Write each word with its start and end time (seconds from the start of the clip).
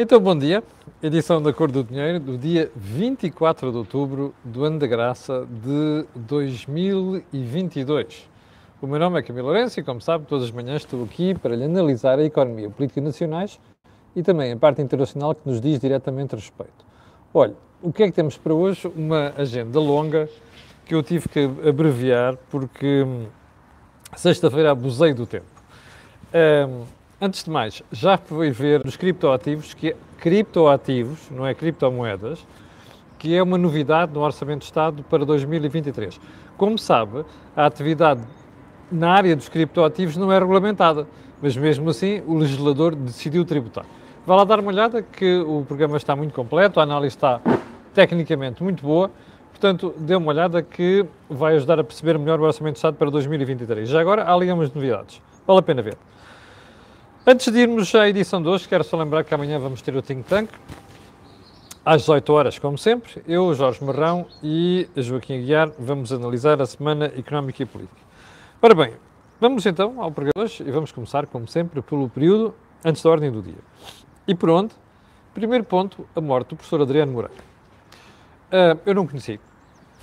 Então, 0.00 0.20
bom 0.20 0.38
dia. 0.38 0.62
Edição 1.02 1.42
da 1.42 1.52
Cor 1.52 1.72
do 1.72 1.82
Dinheiro 1.82 2.20
do 2.20 2.38
dia 2.38 2.70
24 2.76 3.72
de 3.72 3.78
outubro 3.78 4.32
do 4.44 4.64
ano 4.64 4.78
da 4.78 4.86
graça 4.86 5.44
de 5.44 6.06
2022. 6.14 8.30
O 8.80 8.86
meu 8.86 9.00
nome 9.00 9.18
é 9.18 9.22
Camilo 9.24 9.48
Lourenço 9.48 9.80
e, 9.80 9.82
como 9.82 10.00
sabe, 10.00 10.24
todas 10.26 10.44
as 10.44 10.52
manhãs 10.52 10.82
estou 10.82 11.02
aqui 11.02 11.34
para 11.34 11.56
lhe 11.56 11.64
analisar 11.64 12.20
a 12.20 12.22
economia 12.22 12.68
a 12.68 12.70
política 12.70 13.00
nacionais 13.00 13.58
e 14.14 14.22
também 14.22 14.52
a 14.52 14.56
parte 14.56 14.80
internacional 14.80 15.34
que 15.34 15.40
nos 15.44 15.60
diz 15.60 15.80
diretamente 15.80 16.36
respeito. 16.36 16.86
Olha, 17.34 17.56
o 17.82 17.92
que 17.92 18.04
é 18.04 18.06
que 18.06 18.12
temos 18.12 18.38
para 18.38 18.54
hoje? 18.54 18.86
Uma 18.94 19.32
agenda 19.36 19.80
longa 19.80 20.28
que 20.86 20.94
eu 20.94 21.02
tive 21.02 21.28
que 21.28 21.40
abreviar 21.68 22.36
porque 22.52 23.02
hum, 23.02 23.26
sexta-feira 24.14 24.70
abusei 24.70 25.12
do 25.12 25.26
tempo. 25.26 25.46
Um, 26.32 26.84
Antes 27.20 27.42
de 27.42 27.50
mais, 27.50 27.82
já 27.90 28.16
foi 28.16 28.52
ver 28.52 28.86
os 28.86 28.96
criptoativos, 28.96 29.74
que 29.74 29.88
é 29.88 29.96
criptoativos, 30.18 31.28
não 31.32 31.44
é 31.44 31.52
criptomoedas, 31.52 32.46
que 33.18 33.34
é 33.34 33.42
uma 33.42 33.58
novidade 33.58 34.12
no 34.14 34.20
Orçamento 34.20 34.60
de 34.60 34.66
Estado 34.66 35.02
para 35.02 35.24
2023. 35.24 36.20
Como 36.56 36.78
sabe, 36.78 37.24
a 37.56 37.66
atividade 37.66 38.22
na 38.92 39.10
área 39.10 39.34
dos 39.34 39.48
criptoativos 39.48 40.16
não 40.16 40.30
é 40.30 40.38
regulamentada, 40.38 41.08
mas 41.42 41.56
mesmo 41.56 41.90
assim 41.90 42.22
o 42.24 42.38
legislador 42.38 42.94
decidiu 42.94 43.44
tributar. 43.44 43.84
Vá 44.24 44.36
lá 44.36 44.44
dar 44.44 44.60
uma 44.60 44.70
olhada 44.70 45.02
que 45.02 45.38
o 45.40 45.64
programa 45.66 45.96
está 45.96 46.14
muito 46.14 46.32
completo, 46.32 46.78
a 46.78 46.84
análise 46.84 47.16
está 47.16 47.40
tecnicamente 47.94 48.62
muito 48.62 48.80
boa, 48.80 49.10
portanto, 49.50 49.92
dê 49.98 50.14
uma 50.14 50.28
olhada 50.28 50.62
que 50.62 51.04
vai 51.28 51.56
ajudar 51.56 51.80
a 51.80 51.84
perceber 51.84 52.16
melhor 52.16 52.38
o 52.38 52.44
Orçamento 52.44 52.74
de 52.74 52.78
Estado 52.78 52.94
para 52.94 53.10
2023. 53.10 53.88
Já 53.88 54.00
agora, 54.00 54.22
há 54.22 54.32
ali 54.32 54.52
umas 54.52 54.72
novidades. 54.72 55.20
Vale 55.44 55.58
a 55.58 55.62
pena 55.62 55.82
ver. 55.82 55.98
Antes 57.30 57.52
de 57.52 57.58
irmos 57.58 57.94
à 57.94 58.08
edição 58.08 58.40
de 58.40 58.48
hoje, 58.48 58.66
quero 58.66 58.82
só 58.82 58.96
lembrar 58.96 59.22
que 59.22 59.34
amanhã 59.34 59.58
vamos 59.58 59.82
ter 59.82 59.94
o 59.94 60.00
Think 60.00 60.26
Tank, 60.26 60.48
às 61.84 62.00
18 62.00 62.32
horas, 62.32 62.58
como 62.58 62.78
sempre. 62.78 63.22
Eu, 63.28 63.52
Jorge 63.52 63.84
Marrão 63.84 64.24
e 64.42 64.88
Joaquim 64.96 65.34
Aguiar 65.34 65.70
vamos 65.78 66.10
analisar 66.10 66.62
a 66.62 66.64
semana 66.64 67.12
económica 67.14 67.62
e 67.62 67.66
política. 67.66 68.00
Ora 68.62 68.74
bem, 68.74 68.94
vamos 69.38 69.66
então 69.66 70.02
ao 70.02 70.10
programa 70.10 70.42
hoje 70.42 70.64
e 70.66 70.70
vamos 70.70 70.90
começar, 70.90 71.26
como 71.26 71.46
sempre, 71.46 71.82
pelo 71.82 72.08
período 72.08 72.54
antes 72.82 73.02
da 73.02 73.10
ordem 73.10 73.30
do 73.30 73.42
dia. 73.42 73.60
E 74.26 74.34
por 74.34 74.48
onde? 74.48 74.72
Primeiro 75.34 75.64
ponto, 75.64 76.08
a 76.16 76.22
morte 76.22 76.48
do 76.48 76.56
professor 76.56 76.80
Adriano 76.80 77.12
Moreira. 77.12 77.44
Uh, 78.50 78.80
eu 78.86 78.94
não 78.94 79.06
conheci, 79.06 79.38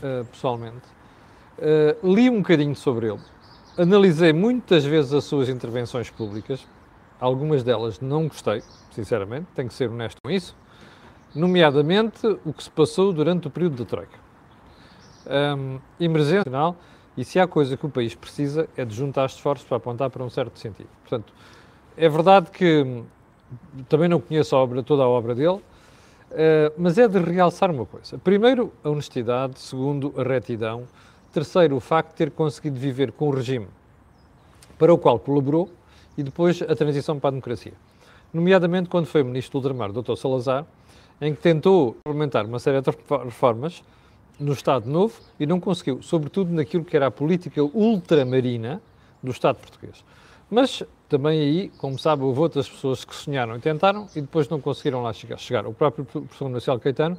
uh, 0.04 0.24
pessoalmente. 0.26 0.86
Uh, 1.58 2.08
li 2.14 2.30
um 2.30 2.38
bocadinho 2.38 2.76
sobre 2.76 3.08
ele. 3.08 3.22
Analisei 3.76 4.32
muitas 4.32 4.86
vezes 4.86 5.12
as 5.12 5.24
suas 5.24 5.50
intervenções 5.50 6.12
públicas, 6.12 6.64
Algumas 7.26 7.64
delas 7.64 8.00
não 8.00 8.28
gostei, 8.28 8.62
sinceramente, 8.92 9.48
tenho 9.56 9.68
que 9.68 9.74
ser 9.74 9.90
honesto 9.90 10.18
com 10.24 10.30
isso, 10.30 10.56
nomeadamente 11.34 12.28
o 12.46 12.54
que 12.54 12.64
se 12.64 12.70
passou 12.70 13.12
durante 13.12 13.48
o 13.48 13.50
período 13.50 13.84
da 13.84 13.84
Troika. 13.84 14.20
Um, 15.26 15.80
emergência 16.00 16.44
nacional, 16.46 16.76
e 17.18 17.26
se 17.26 17.40
há 17.40 17.48
coisa 17.48 17.76
que 17.76 17.84
o 17.84 17.90
país 17.90 18.14
precisa 18.14 18.70
é 18.78 18.86
de 18.86 18.94
juntar 18.94 19.26
esforços 19.26 19.68
para 19.68 19.78
apontar 19.78 20.12
para 20.12 20.24
um 20.24 20.30
certo 20.30 20.60
sentido. 20.60 20.88
Portanto, 21.02 21.34
é 21.98 22.08
verdade 22.08 22.52
que 22.52 22.84
hum, 22.84 23.06
também 23.90 24.08
não 24.08 24.22
conheço 24.22 24.56
a 24.56 24.60
obra, 24.60 24.84
toda 24.84 25.02
a 25.02 25.08
obra 25.08 25.34
dele, 25.34 25.58
uh, 25.58 26.74
mas 26.78 26.96
é 27.00 27.08
de 27.08 27.18
realçar 27.18 27.72
uma 27.72 27.88
coisa. 27.88 28.20
Primeiro, 28.20 28.72
a 28.84 28.90
honestidade. 28.92 29.58
Segundo, 29.58 30.14
a 30.16 30.22
retidão. 30.22 30.84
Terceiro, 31.34 31.76
o 31.76 31.80
facto 31.80 32.12
de 32.12 32.18
ter 32.18 32.30
conseguido 32.30 32.80
viver 32.80 33.12
com 33.12 33.30
o 33.30 33.32
regime 33.32 33.68
para 34.78 34.94
o 34.94 34.98
qual 35.00 35.18
colaborou 35.18 35.72
e 36.18 36.24
depois 36.24 36.62
a 36.62 36.76
transição 36.76 37.20
para 37.20 37.30
a 37.30 37.32
democracia. 37.32 37.74
Nomeadamente 38.34 38.90
quando 38.90 39.06
foi 39.06 39.24
ministro 39.24 39.60
do 39.60 39.68
ultramar, 39.68 39.92
Dr. 39.92 40.16
Salazar, 40.16 40.66
em 41.22 41.34
que 41.34 41.42
tentou 41.42 41.98
implementar 42.06 42.46
uma 42.46 42.60
série 42.60 42.82
de 42.82 42.92
reformas 43.24 43.84
no 44.40 44.52
Estado 44.52 44.90
Novo 44.90 45.20
e 45.40 45.46
não 45.46 45.60
conseguiu, 45.60 46.02
sobretudo 46.02 46.52
naquilo 46.54 46.84
que 46.84 46.96
era 46.96 47.08
a 47.08 47.12
política 47.12 47.64
ultramarina 47.64 48.82
do 49.24 49.32
Estado 49.32 49.58
português. 49.58 50.04
Mas 50.50 50.84
também 51.08 51.40
aí, 51.40 51.72
como 51.78 51.98
sabe, 51.98 52.24
houve 52.24 52.40
outras 52.40 52.70
pessoas 52.70 53.06
que 53.06 53.16
sonharam 53.16 53.56
e 53.56 53.60
tentaram 53.60 54.08
e 54.16 54.22
depois 54.22 54.50
não 54.50 54.60
conseguiram 54.60 55.02
lá 55.02 55.14
chegar. 55.14 55.66
O 55.66 55.74
próprio 55.74 56.06
professor 56.06 56.50
Marcelo 56.50 56.80
Caetano 56.80 57.18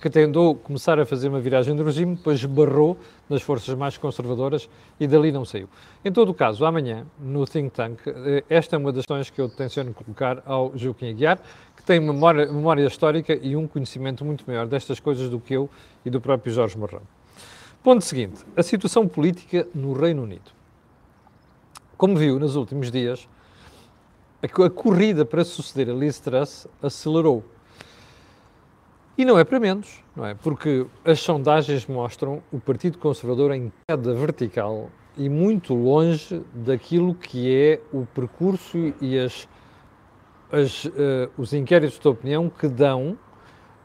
que 0.00 0.10
tentou 0.10 0.54
começar 0.54 0.98
a 0.98 1.06
fazer 1.06 1.28
uma 1.28 1.40
viragem 1.40 1.74
do 1.76 1.84
regime, 1.84 2.16
depois 2.16 2.44
barrou 2.44 2.98
nas 3.28 3.42
forças 3.42 3.74
mais 3.76 3.96
conservadoras 3.96 4.68
e 4.98 5.06
dali 5.06 5.30
não 5.30 5.44
saiu. 5.44 5.68
Em 6.04 6.10
todo 6.10 6.30
o 6.30 6.34
caso, 6.34 6.64
amanhã, 6.64 7.06
no 7.18 7.46
Think 7.46 7.70
Tank, 7.70 8.00
eh, 8.06 8.44
esta 8.48 8.76
é 8.76 8.78
uma 8.78 8.92
das 8.92 9.02
questões 9.02 9.30
que 9.30 9.40
eu 9.40 9.48
tenciono 9.48 9.94
colocar 9.94 10.42
ao 10.44 10.76
Joaquim 10.76 11.10
Aguiar, 11.10 11.38
que 11.76 11.82
tem 11.84 12.00
memória, 12.00 12.46
memória 12.46 12.84
histórica 12.86 13.38
e 13.40 13.54
um 13.54 13.68
conhecimento 13.68 14.24
muito 14.24 14.44
maior 14.46 14.66
destas 14.66 14.98
coisas 14.98 15.30
do 15.30 15.38
que 15.38 15.54
eu 15.54 15.70
e 16.04 16.10
do 16.10 16.20
próprio 16.20 16.52
Jorge 16.52 16.76
Marrão. 16.76 17.02
Ponto 17.82 18.04
seguinte, 18.04 18.44
a 18.56 18.62
situação 18.62 19.06
política 19.06 19.66
no 19.72 19.92
Reino 19.92 20.24
Unido. 20.24 20.50
Como 21.96 22.16
viu 22.16 22.38
nos 22.38 22.56
últimos 22.56 22.90
dias, 22.90 23.28
a 24.42 24.70
corrida 24.70 25.24
para 25.24 25.44
suceder 25.44 25.88
a 25.90 25.92
Liz 25.96 26.18
Truss 26.18 26.66
acelerou 26.82 27.44
e 29.18 29.24
não 29.24 29.36
é 29.36 29.42
para 29.42 29.58
menos, 29.58 30.00
não 30.14 30.24
é? 30.24 30.32
Porque 30.32 30.86
as 31.04 31.18
sondagens 31.18 31.84
mostram 31.88 32.40
o 32.52 32.60
Partido 32.60 32.98
Conservador 32.98 33.50
em 33.52 33.72
queda 33.88 34.14
vertical 34.14 34.88
e 35.16 35.28
muito 35.28 35.74
longe 35.74 36.40
daquilo 36.54 37.12
que 37.16 37.52
é 37.52 37.80
o 37.92 38.06
percurso 38.06 38.94
e 39.00 39.18
as, 39.18 39.48
as, 40.52 40.84
uh, 40.84 40.92
os 41.36 41.52
inquéritos 41.52 41.98
de 41.98 42.06
opinião 42.06 42.48
que 42.48 42.68
dão 42.68 43.02
um, 43.08 43.16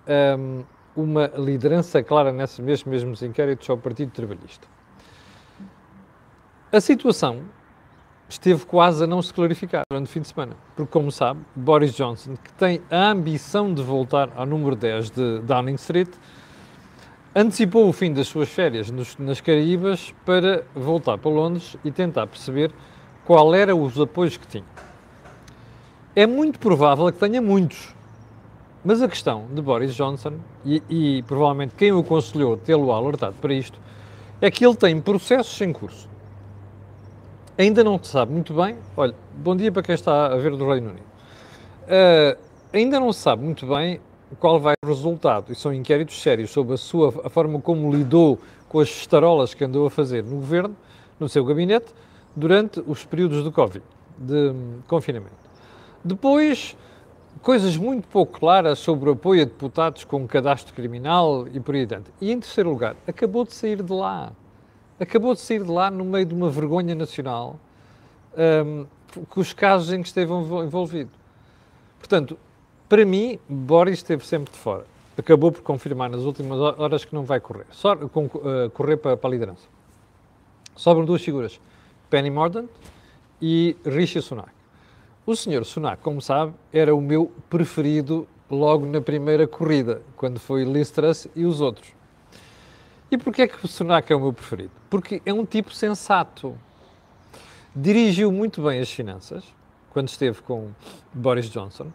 ehm, 0.05 0.63
uma 0.95 1.25
liderança 1.35 2.03
clara 2.03 2.31
nesses 2.31 2.59
mesmos, 2.59 2.87
mesmos 2.87 3.23
inquéritos 3.23 3.67
ao 3.67 3.77
Partido 3.79 4.11
Trabalhista. 4.11 4.67
A 6.71 6.79
situação 6.79 7.41
esteve 8.33 8.65
quase 8.65 9.03
a 9.03 9.07
não 9.07 9.21
se 9.21 9.33
clarificar 9.33 9.83
durante 9.89 10.07
o 10.07 10.09
fim 10.09 10.21
de 10.21 10.27
semana. 10.27 10.55
Porque, 10.75 10.91
como 10.91 11.11
sabe, 11.11 11.41
Boris 11.55 11.93
Johnson, 11.93 12.35
que 12.35 12.51
tem 12.53 12.81
a 12.89 13.11
ambição 13.11 13.73
de 13.73 13.81
voltar 13.81 14.29
ao 14.35 14.45
número 14.45 14.75
10 14.75 15.11
de 15.11 15.39
Downing 15.39 15.75
Street, 15.75 16.09
antecipou 17.35 17.87
o 17.87 17.93
fim 17.93 18.13
das 18.13 18.27
suas 18.27 18.49
férias 18.49 18.89
nos, 18.89 19.17
nas 19.17 19.41
Caraíbas 19.41 20.13
para 20.25 20.63
voltar 20.75 21.17
para 21.17 21.31
Londres 21.31 21.77
e 21.83 21.91
tentar 21.91 22.27
perceber 22.27 22.71
qual 23.25 23.53
eram 23.55 23.81
os 23.81 23.99
apoios 23.99 24.37
que 24.37 24.47
tinha. 24.47 24.65
É 26.15 26.27
muito 26.27 26.59
provável 26.59 27.11
que 27.11 27.19
tenha 27.19 27.41
muitos, 27.41 27.95
mas 28.85 29.01
a 29.01 29.07
questão 29.07 29.47
de 29.51 29.61
Boris 29.61 29.95
Johnson, 29.95 30.33
e, 30.63 30.83
e 30.89 31.23
provavelmente 31.23 31.73
quem 31.75 31.91
o 31.91 31.99
aconselhou 31.99 32.57
tê-lo 32.57 32.91
alertado 32.91 33.35
para 33.41 33.53
isto, 33.53 33.79
é 34.39 34.51
que 34.51 34.65
ele 34.65 34.75
tem 34.75 34.99
processos 34.99 35.59
em 35.61 35.71
curso 35.71 36.12
ainda 37.57 37.83
não 37.83 38.01
se 38.01 38.09
sabe 38.09 38.31
muito 38.31 38.53
bem. 38.53 38.75
Olha, 38.95 39.13
bom 39.35 39.55
dia 39.55 39.71
para 39.71 39.83
quem 39.83 39.95
está 39.95 40.27
a 40.27 40.35
ver 40.35 40.55
do 40.55 40.67
Reino 40.67 40.89
Unido. 40.89 41.05
Uh, 41.83 42.37
ainda 42.71 42.99
não 42.99 43.11
se 43.11 43.19
sabe 43.19 43.43
muito 43.43 43.65
bem 43.65 43.99
qual 44.39 44.59
vai 44.59 44.73
o 44.83 44.87
resultado, 44.87 45.51
e 45.51 45.55
são 45.55 45.73
inquéritos 45.73 46.19
sérios 46.21 46.49
sobre 46.49 46.73
a 46.73 46.77
sua 46.77 47.13
a 47.23 47.29
forma 47.29 47.61
como 47.61 47.93
lidou 47.93 48.39
com 48.67 48.79
as 48.79 48.89
estarolas 48.89 49.53
que 49.53 49.63
andou 49.63 49.85
a 49.85 49.91
fazer 49.91 50.23
no 50.23 50.37
governo, 50.37 50.75
no 51.19 51.29
seu 51.29 51.45
gabinete, 51.45 51.93
durante 52.35 52.83
os 52.87 53.05
períodos 53.05 53.43
do 53.43 53.51
Covid, 53.51 53.85
de 54.17 54.49
um, 54.49 54.79
confinamento. 54.87 55.35
Depois, 56.03 56.75
coisas 57.43 57.77
muito 57.77 58.07
pouco 58.07 58.39
claras 58.39 58.79
sobre 58.79 59.09
o 59.09 59.13
apoio 59.13 59.43
a 59.43 59.45
deputados 59.45 60.03
com 60.03 60.27
cadastro 60.27 60.73
criminal 60.73 61.47
e 61.53 61.59
por 61.59 61.75
aí 61.75 61.83
adiante. 61.83 62.09
E 62.19 62.31
em 62.31 62.39
terceiro 62.39 62.71
lugar, 62.71 62.95
acabou 63.07 63.45
de 63.45 63.53
sair 63.53 63.83
de 63.83 63.93
lá 63.93 64.31
acabou 64.99 65.33
de 65.33 65.41
sair 65.41 65.63
de 65.63 65.69
lá 65.69 65.89
no 65.89 66.05
meio 66.05 66.25
de 66.25 66.33
uma 66.33 66.49
vergonha 66.49 66.95
nacional 66.95 67.59
um, 68.65 68.85
com 69.29 69.39
os 69.39 69.53
casos 69.53 69.93
em 69.93 70.01
que 70.01 70.07
esteve 70.07 70.31
envolvido. 70.31 71.11
Portanto, 71.99 72.37
para 72.89 73.05
mim, 73.05 73.39
Boris 73.47 73.99
esteve 73.99 74.25
sempre 74.25 74.51
de 74.51 74.59
fora. 74.59 74.85
Acabou 75.17 75.51
por 75.51 75.61
confirmar 75.61 76.09
nas 76.09 76.21
últimas 76.21 76.59
horas 76.59 77.05
que 77.05 77.13
não 77.13 77.23
vai 77.23 77.39
correr, 77.39 77.67
só 77.71 77.95
com, 77.95 78.25
uh, 78.25 78.69
correr 78.73 78.97
para, 78.97 79.15
para, 79.15 79.29
a 79.29 79.31
liderança. 79.31 79.67
Sobram 80.75 81.05
duas 81.05 81.21
figuras, 81.21 81.59
Penny 82.09 82.31
Mordaunt 82.31 82.69
e 83.39 83.77
Rishi 83.85 84.21
Sunak. 84.21 84.49
O 85.25 85.35
senhor 85.35 85.63
Sunak, 85.65 86.01
como 86.01 86.21
sabe, 86.21 86.53
era 86.73 86.95
o 86.95 86.99
meu 86.99 87.31
preferido 87.49 88.27
logo 88.49 88.85
na 88.85 88.99
primeira 88.99 89.47
corrida, 89.47 90.01
quando 90.17 90.39
foi 90.39 90.63
Liz 90.63 90.89
Truss 90.89 91.27
e 91.35 91.45
os 91.45 91.61
outros. 91.61 91.93
E 93.13 93.17
porquê 93.17 93.43
é 93.43 93.47
que 93.47 93.63
o 93.63 93.67
Sunak 93.67 94.11
é 94.11 94.15
o 94.15 94.19
meu 94.19 94.33
preferido? 94.33 94.71
Porque 94.89 95.21
é 95.23 95.31
um 95.31 95.45
tipo 95.45 95.71
sensato. 95.71 96.57
Dirigiu 97.75 98.31
muito 98.31 98.63
bem 98.63 98.79
as 98.79 98.89
finanças, 98.89 99.43
quando 99.91 100.07
esteve 100.07 100.41
com 100.41 100.71
Boris 101.13 101.47
Johnson. 101.47 101.91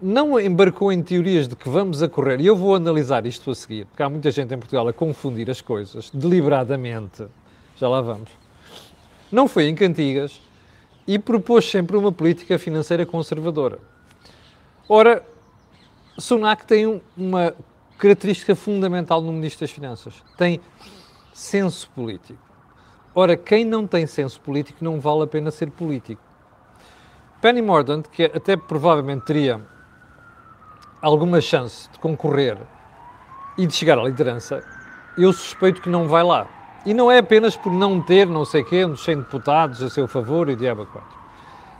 Não 0.00 0.38
embarcou 0.38 0.92
em 0.92 1.02
teorias 1.02 1.48
de 1.48 1.56
que 1.56 1.68
vamos 1.68 2.00
a 2.00 2.08
correr, 2.08 2.40
e 2.40 2.46
eu 2.46 2.54
vou 2.54 2.76
analisar 2.76 3.26
isto 3.26 3.50
a 3.50 3.56
seguir, 3.56 3.86
porque 3.86 4.04
há 4.04 4.08
muita 4.08 4.30
gente 4.30 4.54
em 4.54 4.58
Portugal 4.58 4.86
a 4.86 4.92
confundir 4.92 5.50
as 5.50 5.60
coisas, 5.60 6.10
deliberadamente. 6.14 7.26
Já 7.74 7.88
lá 7.88 8.00
vamos. 8.00 8.30
Não 9.32 9.48
foi 9.48 9.66
em 9.66 9.74
cantigas 9.74 10.40
e 11.08 11.18
propôs 11.18 11.68
sempre 11.68 11.96
uma 11.96 12.12
política 12.12 12.56
financeira 12.56 13.04
conservadora. 13.04 13.80
Ora, 14.88 15.26
Sunak 16.16 16.64
tem 16.64 17.02
uma 17.16 17.52
característica 18.02 18.56
fundamental 18.56 19.22
no 19.22 19.32
Ministro 19.32 19.60
das 19.60 19.70
Finanças. 19.70 20.24
Tem 20.36 20.60
senso 21.32 21.88
político. 21.90 22.40
Ora, 23.14 23.36
quem 23.36 23.64
não 23.64 23.86
tem 23.86 24.08
senso 24.08 24.40
político 24.40 24.84
não 24.84 24.98
vale 24.98 25.22
a 25.22 25.26
pena 25.28 25.52
ser 25.52 25.70
político. 25.70 26.20
Penny 27.40 27.62
Mordaunt, 27.62 28.08
que 28.08 28.24
até 28.24 28.56
provavelmente 28.56 29.24
teria 29.24 29.60
alguma 31.00 31.40
chance 31.40 31.88
de 31.92 31.98
concorrer 32.00 32.58
e 33.56 33.68
de 33.68 33.72
chegar 33.72 33.96
à 34.00 34.02
liderança, 34.02 34.64
eu 35.16 35.32
suspeito 35.32 35.80
que 35.80 35.88
não 35.88 36.08
vai 36.08 36.24
lá. 36.24 36.48
E 36.84 36.92
não 36.92 37.08
é 37.08 37.18
apenas 37.18 37.56
por 37.56 37.72
não 37.72 38.02
ter 38.02 38.26
não 38.26 38.44
sei 38.44 38.64
quê, 38.64 38.84
uns 38.84 39.04
100 39.04 39.18
deputados 39.18 39.80
a 39.80 39.88
seu 39.88 40.08
favor 40.08 40.48
e 40.48 40.56
diabo 40.56 40.86
4. 40.86 41.08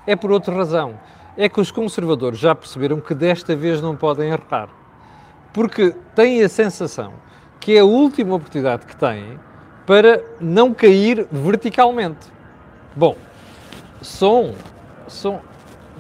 É 0.07 0.15
por 0.15 0.31
outra 0.31 0.55
razão. 0.55 1.01
É 1.37 1.49
que 1.49 1.61
os 1.61 1.73
conservadores 1.73 2.39
já 2.39 2.55
perceberam 2.55 3.01
que 3.01 3.13
desta 3.13 3.57
vez 3.57 3.81
não 3.83 3.97
podem 3.97 4.31
errar. 4.31 4.69
Porque 5.53 5.95
têm 6.15 6.43
a 6.43 6.49
sensação 6.49 7.13
que 7.63 7.77
é 7.77 7.81
a 7.81 7.85
última 7.85 8.35
oportunidade 8.35 8.85
que 8.87 8.97
têm 8.97 9.39
para 9.87 10.23
não 10.41 10.75
cair 10.75 11.27
verticalmente. 11.31 12.27
Bom, 12.95 13.17
som, 14.01 14.53
som, 15.07 15.41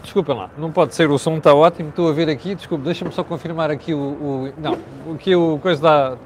desculpem 0.02 0.36
lá, 0.36 0.50
não 0.58 0.72
pode 0.72 0.94
ser, 0.94 1.08
o 1.08 1.18
som 1.18 1.36
está 1.36 1.54
ótimo, 1.54 1.90
estou 1.90 2.08
a 2.08 2.12
ver 2.12 2.28
aqui, 2.28 2.54
desculpe, 2.54 2.84
deixa-me 2.84 3.12
só 3.12 3.22
confirmar 3.22 3.70
aqui 3.70 3.94
o, 3.94 3.98
o, 3.98 4.52
não, 4.58 4.76
o 5.06 5.16
que 5.16 5.34
o 5.36 5.58
coisa 5.62 5.80
da, 5.80 6.18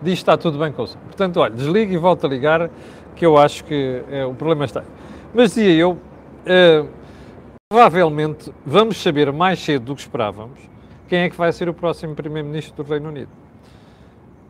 diz 0.00 0.14
está 0.14 0.36
tudo 0.36 0.58
bem 0.58 0.70
com 0.70 0.82
o 0.82 0.86
som. 0.86 0.98
Portanto, 0.98 1.40
olha, 1.40 1.52
desligue 1.52 1.94
e 1.94 1.98
volta 1.98 2.26
a 2.26 2.30
ligar, 2.30 2.70
que 3.16 3.26
eu 3.26 3.36
acho 3.36 3.64
que 3.64 4.02
é, 4.10 4.24
o 4.24 4.34
problema 4.34 4.64
está. 4.64 4.84
Mas 5.34 5.54
dizia 5.54 5.72
eu, 5.72 5.98
é, 6.46 6.84
provavelmente 7.68 8.52
vamos 8.64 9.02
saber 9.02 9.32
mais 9.32 9.58
cedo 9.58 9.86
do 9.86 9.94
que 9.96 10.02
esperávamos 10.02 10.73
quem 11.14 11.22
é 11.22 11.30
que 11.30 11.36
vai 11.36 11.52
ser 11.52 11.68
o 11.68 11.74
próximo 11.74 12.12
Primeiro-Ministro 12.12 12.82
do 12.82 12.90
Reino 12.90 13.08
Unido. 13.08 13.28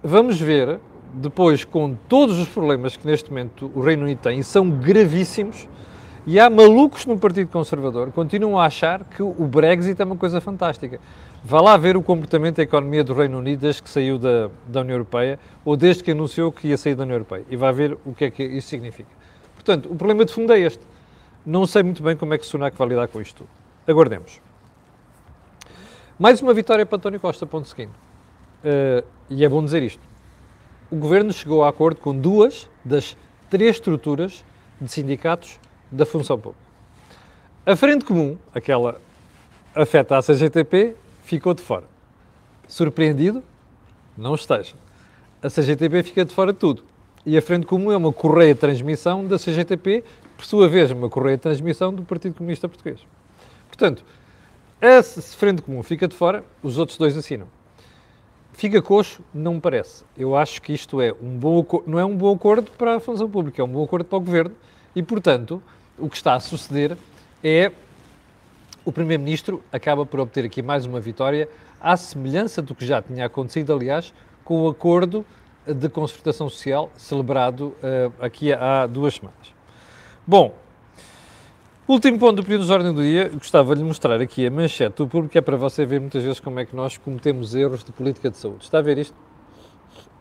Vamos 0.02 0.40
ver, 0.40 0.80
depois, 1.12 1.62
com 1.62 1.94
todos 2.08 2.38
os 2.38 2.48
problemas 2.48 2.96
que 2.96 3.06
neste 3.06 3.28
momento 3.28 3.70
o 3.74 3.82
Reino 3.82 4.04
Unido 4.04 4.20
tem, 4.20 4.38
e 4.38 4.42
são 4.42 4.70
gravíssimos, 4.70 5.68
e 6.26 6.40
há 6.40 6.48
malucos 6.48 7.04
no 7.04 7.18
Partido 7.18 7.50
Conservador 7.50 8.06
que 8.06 8.12
continuam 8.14 8.58
a 8.58 8.64
achar 8.64 9.04
que 9.04 9.22
o 9.22 9.46
Brexit 9.46 10.00
é 10.00 10.06
uma 10.06 10.16
coisa 10.16 10.40
fantástica. 10.40 10.98
Vá 11.44 11.60
lá 11.60 11.76
ver 11.76 11.98
o 11.98 12.02
comportamento 12.02 12.56
da 12.56 12.62
economia 12.62 13.04
do 13.04 13.12
Reino 13.12 13.36
Unido 13.36 13.60
desde 13.60 13.82
que 13.82 13.90
saiu 13.90 14.18
da, 14.18 14.48
da 14.66 14.80
União 14.80 14.94
Europeia 14.94 15.38
ou 15.66 15.76
desde 15.76 16.02
que 16.02 16.12
anunciou 16.12 16.50
que 16.50 16.68
ia 16.68 16.78
sair 16.78 16.94
da 16.94 17.02
União 17.02 17.16
Europeia 17.16 17.44
e 17.50 17.58
vai 17.58 17.74
ver 17.74 17.98
o 18.06 18.14
que 18.14 18.24
é 18.24 18.30
que 18.30 18.42
isso 18.42 18.68
significa. 18.68 19.10
Portanto, 19.54 19.92
o 19.92 19.96
problema 19.96 20.24
de 20.24 20.32
fundo 20.32 20.50
é 20.50 20.60
este. 20.60 20.80
Não 21.44 21.66
sei 21.66 21.82
muito 21.82 22.02
bem 22.02 22.16
como 22.16 22.32
é 22.32 22.38
que 22.38 22.44
o 22.44 22.46
Sunak 22.46 22.74
vai 22.74 22.88
lidar 22.88 23.06
com 23.08 23.20
isto 23.20 23.44
tudo. 23.44 23.50
Aguardemos. 23.86 24.40
Mais 26.16 26.40
uma 26.40 26.54
vitória 26.54 26.86
para 26.86 26.96
António 26.96 27.18
Costa, 27.18 27.44
ponto 27.44 27.68
seguinte. 27.68 27.90
Uh, 28.62 29.04
e 29.28 29.44
é 29.44 29.48
bom 29.48 29.64
dizer 29.64 29.82
isto. 29.82 30.00
O 30.88 30.94
Governo 30.94 31.32
chegou 31.32 31.64
a 31.64 31.68
acordo 31.68 32.00
com 32.00 32.16
duas 32.16 32.68
das 32.84 33.16
três 33.50 33.74
estruturas 33.74 34.44
de 34.80 34.88
sindicatos 34.88 35.58
da 35.90 36.06
função 36.06 36.38
pública. 36.38 36.62
A 37.66 37.74
Frente 37.74 38.04
Comum, 38.04 38.38
aquela 38.54 39.00
afeta 39.74 40.16
a 40.16 40.22
CGTP, 40.22 40.94
ficou 41.24 41.52
de 41.52 41.62
fora. 41.62 41.84
Surpreendido? 42.68 43.42
Não 44.16 44.36
esteja. 44.36 44.74
A 45.42 45.48
CGTP 45.48 46.04
fica 46.04 46.24
de 46.24 46.32
fora 46.32 46.52
de 46.52 46.60
tudo. 46.60 46.84
E 47.26 47.36
a 47.36 47.42
Frente 47.42 47.66
Comum 47.66 47.90
é 47.90 47.96
uma 47.96 48.12
correia 48.12 48.54
de 48.54 48.60
transmissão 48.60 49.26
da 49.26 49.36
CGTP, 49.36 50.04
por 50.36 50.44
sua 50.44 50.68
vez, 50.68 50.92
uma 50.92 51.10
correia 51.10 51.36
de 51.36 51.42
transmissão 51.42 51.92
do 51.92 52.04
Partido 52.04 52.36
Comunista 52.36 52.68
Português. 52.68 53.00
Portanto, 53.66 54.04
a 54.84 55.02
Frente 55.02 55.62
Comum 55.62 55.82
fica 55.82 56.06
de 56.06 56.14
fora, 56.14 56.44
os 56.62 56.78
outros 56.78 56.98
dois 56.98 57.16
assinam. 57.16 57.46
Fica 58.52 58.80
coxo? 58.80 59.22
Não 59.32 59.54
me 59.54 59.60
parece. 59.60 60.04
Eu 60.16 60.36
acho 60.36 60.62
que 60.62 60.72
isto 60.72 61.00
é 61.00 61.12
um 61.12 61.36
bom, 61.36 61.64
não 61.86 61.98
é 61.98 62.04
um 62.04 62.16
bom 62.16 62.34
acordo 62.34 62.70
para 62.72 62.96
a 62.96 63.00
função 63.00 63.28
pública, 63.28 63.60
é 63.60 63.64
um 63.64 63.68
bom 63.68 63.82
acordo 63.82 64.04
para 64.04 64.18
o 64.18 64.20
Governo 64.20 64.54
e, 64.94 65.02
portanto, 65.02 65.62
o 65.98 66.08
que 66.08 66.16
está 66.16 66.34
a 66.34 66.40
suceder 66.40 66.96
é 67.42 67.72
o 68.84 68.92
Primeiro-Ministro 68.92 69.62
acaba 69.72 70.04
por 70.04 70.20
obter 70.20 70.44
aqui 70.44 70.62
mais 70.62 70.84
uma 70.84 71.00
vitória, 71.00 71.48
à 71.80 71.96
semelhança 71.96 72.60
do 72.60 72.74
que 72.74 72.84
já 72.86 73.00
tinha 73.00 73.24
acontecido, 73.26 73.72
aliás, 73.72 74.12
com 74.44 74.62
o 74.62 74.68
acordo 74.68 75.24
de 75.66 75.88
concertação 75.88 76.50
social 76.50 76.90
celebrado 76.96 77.74
uh, 77.82 78.12
aqui 78.20 78.52
há 78.52 78.86
duas 78.86 79.14
semanas. 79.14 79.54
Bom, 80.26 80.54
último 81.86 82.18
ponto 82.18 82.36
do 82.36 82.42
período 82.42 82.64
de 82.64 82.72
ordem 82.72 82.94
do 82.94 83.02
dia, 83.02 83.28
gostava 83.28 83.74
de 83.74 83.82
lhe 83.82 83.86
mostrar 83.86 84.20
aqui 84.20 84.46
a 84.46 84.50
manchete 84.50 84.96
do 84.96 85.06
público, 85.06 85.36
é 85.36 85.40
para 85.40 85.56
você 85.56 85.84
ver 85.84 86.00
muitas 86.00 86.22
vezes 86.22 86.40
como 86.40 86.58
é 86.58 86.64
que 86.64 86.74
nós 86.74 86.96
cometemos 86.96 87.54
erros 87.54 87.84
de 87.84 87.92
política 87.92 88.30
de 88.30 88.38
saúde. 88.38 88.64
Está 88.64 88.78
a 88.78 88.82
ver 88.82 88.98
isto? 88.98 89.14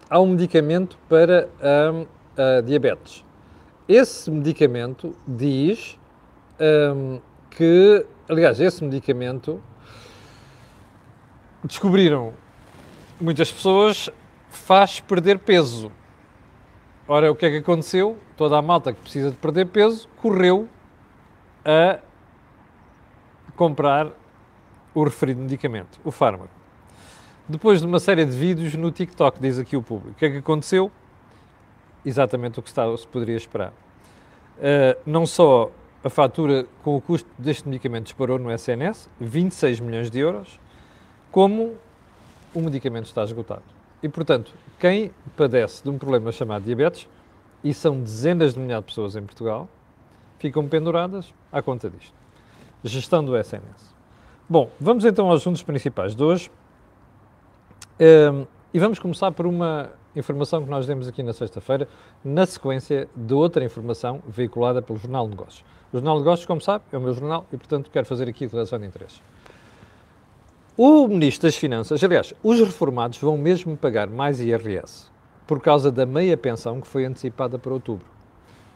Há 0.10 0.20
um 0.20 0.28
medicamento 0.28 0.98
para 1.08 1.50
a, 1.62 2.62
diabetes. 2.62 3.24
Esse 3.88 4.30
medicamento 4.30 5.16
diz 5.28 5.98
um, 6.96 7.20
que, 7.50 8.06
aliás, 8.28 8.60
esse 8.60 8.84
medicamento 8.84 9.62
descobriram 11.64 12.34
muitas 13.20 13.52
pessoas 13.52 14.10
faz 14.50 15.00
perder 15.00 15.40
peso. 15.40 15.92
Ora, 17.08 17.32
o 17.32 17.36
que 17.36 17.46
é 17.46 17.50
que 17.50 17.58
aconteceu? 17.58 18.18
Toda 18.36 18.58
a 18.58 18.62
malta 18.62 18.94
que 18.94 19.02
precisa 19.02 19.32
de 19.32 19.38
perder 19.38 19.68
peso 19.68 20.08
correu 20.22 20.68
a 21.66 22.00
comprar 23.56 24.12
o 24.94 25.04
referido 25.04 25.42
medicamento, 25.42 26.00
o 26.04 26.12
fármaco. 26.12 26.50
Depois 27.48 27.82
de 27.82 27.88
uma 27.88 28.00
série 28.00 28.26
de 28.26 28.32
vídeos 28.32 28.74
no 28.76 28.92
TikTok, 28.92 29.40
diz 29.40 29.60
aqui 29.60 29.76
o 29.76 29.82
público, 29.82 30.12
o 30.12 30.16
que 30.16 30.26
é 30.26 30.30
que 30.30 30.38
aconteceu? 30.38 30.92
Exatamente 32.06 32.60
o 32.60 32.64
que 32.64 32.70
se 32.70 33.08
poderia 33.08 33.36
esperar. 33.36 33.74
Uh, 34.58 35.00
não 35.06 35.26
só 35.26 35.72
a 36.04 36.10
fatura 36.10 36.66
com 36.84 36.96
o 36.96 37.02
custo 37.02 37.30
deste 37.38 37.68
medicamento 37.68 38.06
disparou 38.06 38.38
no 38.38 38.52
SNS, 38.52 39.10
26 39.20 39.80
milhões 39.80 40.12
de 40.12 40.20
euros, 40.20 40.60
como 41.32 41.76
o 42.54 42.62
medicamento 42.62 43.06
está 43.06 43.24
esgotado. 43.24 43.64
E, 44.02 44.10
portanto, 44.10 44.54
quem 44.80 45.12
padece 45.36 45.82
de 45.82 45.90
um 45.90 45.98
problema 45.98 46.32
chamado 46.32 46.64
diabetes, 46.66 47.08
e 47.64 47.74
são 47.74 48.00
dezenas 48.00 48.54
de 48.54 48.60
milhares 48.60 48.84
de 48.84 48.92
pessoas 48.92 49.16
em 49.16 49.22
Portugal, 49.22 49.70
ficam 50.44 50.68
penduradas 50.68 51.34
à 51.50 51.62
conta 51.62 51.90
disto. 51.90 52.14
Gestão 52.84 53.24
do 53.24 53.38
SNS. 53.38 53.94
Bom, 54.50 54.70
vamos 54.78 55.06
então 55.06 55.30
aos 55.30 55.40
assuntos 55.40 55.64
principais 55.64 56.14
de 56.14 56.22
hoje. 56.22 56.52
Um, 57.98 58.46
e 58.74 58.78
vamos 58.78 59.00
começar 59.00 59.32
por 59.32 59.46
uma 59.46 59.92
informação 60.14 60.62
que 60.62 60.70
nós 60.70 60.86
demos 60.86 61.08
aqui 61.08 61.24
na 61.24 61.32
sexta-feira, 61.32 61.88
na 62.26 62.46
sequência 62.46 63.08
de 63.16 63.34
outra 63.34 63.64
informação 63.64 64.22
veiculada 64.28 64.82
pelo 64.82 65.00
Jornal 65.00 65.24
de 65.24 65.30
Negócios. 65.30 65.64
O 65.94 65.96
Jornal 65.96 66.16
de 66.16 66.24
Negócios, 66.24 66.46
como 66.46 66.60
sabe, 66.60 66.84
é 66.92 66.98
o 66.98 67.02
meu 67.02 67.14
jornal 67.14 67.46
e, 67.50 67.56
portanto, 67.56 67.90
quero 67.90 68.06
fazer 68.06 68.28
aqui 68.28 68.44
declaração 68.44 68.80
de 68.80 68.86
interesse. 68.86 69.22
O 70.76 71.08
Ministro 71.08 71.48
das 71.48 71.56
Finanças, 71.56 72.04
aliás, 72.04 72.34
os 72.44 72.60
reformados 72.60 73.18
vão 73.18 73.38
mesmo 73.38 73.78
pagar 73.78 74.10
mais 74.10 74.42
IRS 74.42 75.10
por 75.48 75.62
causa 75.62 75.90
da 75.90 76.06
meia 76.06 76.36
pensão 76.36 76.82
que 76.82 76.88
foi 76.88 77.06
antecipada 77.06 77.58
para 77.58 77.74
outubro. 77.74 78.13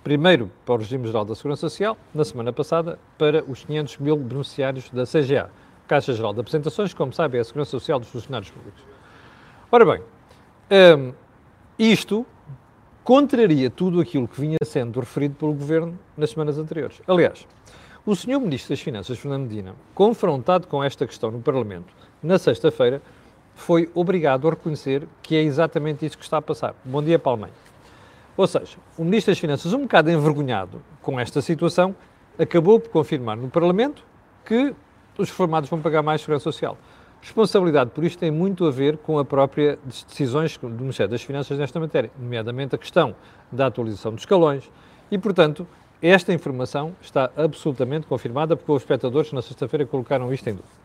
Primeiro 0.08 0.50
para 0.66 0.76
o 0.76 0.78
Regime 0.78 1.06
Geral 1.06 1.26
da 1.26 1.36
Segurança 1.36 1.68
Social, 1.68 1.98
na 2.16 2.24
semana 2.24 2.54
passada 2.54 2.98
para 3.18 3.44
os 3.44 3.66
500 3.66 3.98
mil 3.98 4.16
beneficiários 4.16 4.90
da 4.90 5.04
CGA, 5.04 5.50
Caixa 5.86 6.14
Geral 6.14 6.34
de 6.34 6.40
Apresentações, 6.40 6.94
como 6.94 7.12
sabe, 7.12 7.38
é 7.38 7.42
a 7.42 7.44
Segurança 7.44 7.72
Social 7.72 8.00
dos 8.00 8.08
Funcionários 8.08 8.50
Públicos. 8.50 8.82
Ora 9.70 9.86
bem, 9.86 10.02
um, 10.98 11.14
isto 11.78 12.26
contraria 13.04 13.70
tudo 13.70 14.00
aquilo 14.00 14.30
que 14.30 14.40
vinha 14.40 14.58
sendo 14.64 14.98
referido 15.02 15.36
pelo 15.36 15.52
Governo 15.52 16.00
nas 16.16 16.30
semanas 16.30 16.58
anteriores. 16.58 17.02
Aliás, 17.06 17.46
o 18.06 18.16
Sr. 18.16 18.40
Ministro 18.40 18.70
das 18.70 18.80
Finanças, 18.80 19.20
Fernando 19.20 19.50
Medina, 19.50 19.76
confrontado 19.94 20.68
com 20.68 20.82
esta 20.82 21.06
questão 21.06 21.32
no 21.32 21.42
Parlamento 21.42 21.94
na 22.24 22.40
sexta-feira, 22.40 23.02
foi 23.56 23.92
obrigado 23.94 24.48
a 24.48 24.52
reconhecer 24.52 25.06
que 25.22 25.36
é 25.36 25.42
exatamente 25.42 26.06
isso 26.06 26.18
que 26.18 26.24
está 26.24 26.38
a 26.38 26.42
passar. 26.42 26.74
Bom 26.86 27.04
dia, 27.04 27.20
Palmeiro. 27.20 27.67
Ou 28.38 28.46
seja, 28.46 28.78
o 28.96 29.04
Ministro 29.04 29.32
das 29.32 29.40
Finanças, 29.40 29.74
um 29.74 29.82
bocado 29.82 30.12
envergonhado 30.12 30.80
com 31.02 31.20
esta 31.20 31.42
situação, 31.42 31.96
acabou 32.38 32.80
por 32.80 32.92
confirmar 32.92 33.36
no 33.36 33.50
Parlamento 33.50 34.04
que 34.46 34.76
os 35.18 35.30
reformados 35.30 35.68
vão 35.68 35.82
pagar 35.82 36.04
mais 36.04 36.22
segurança 36.22 36.44
social. 36.44 36.78
Responsabilidade 37.20 37.90
por 37.90 38.04
isto 38.04 38.20
tem 38.20 38.30
muito 38.30 38.66
a 38.68 38.72
ver 38.72 38.98
com 39.00 39.18
a 39.18 39.26
própria 39.26 39.80
decisões 39.84 40.56
do 40.56 40.70
Ministério 40.70 41.10
das 41.10 41.24
Finanças 41.24 41.58
nesta 41.58 41.80
matéria, 41.80 42.12
nomeadamente 42.16 42.76
a 42.76 42.78
questão 42.78 43.16
da 43.52 43.66
atualização 43.66 44.12
dos 44.14 44.22
escalões 44.22 44.70
e, 45.10 45.18
portanto, 45.18 45.68
esta 46.00 46.32
informação 46.32 46.96
está 47.02 47.32
absolutamente 47.36 48.06
confirmada 48.06 48.56
porque 48.56 48.72
os 48.72 48.84
espectadores 48.84 49.34
na 49.34 49.42
sexta-feira 49.42 49.84
colocaram 49.84 50.32
isto 50.32 50.48
em 50.48 50.54
dúvida. 50.54 50.76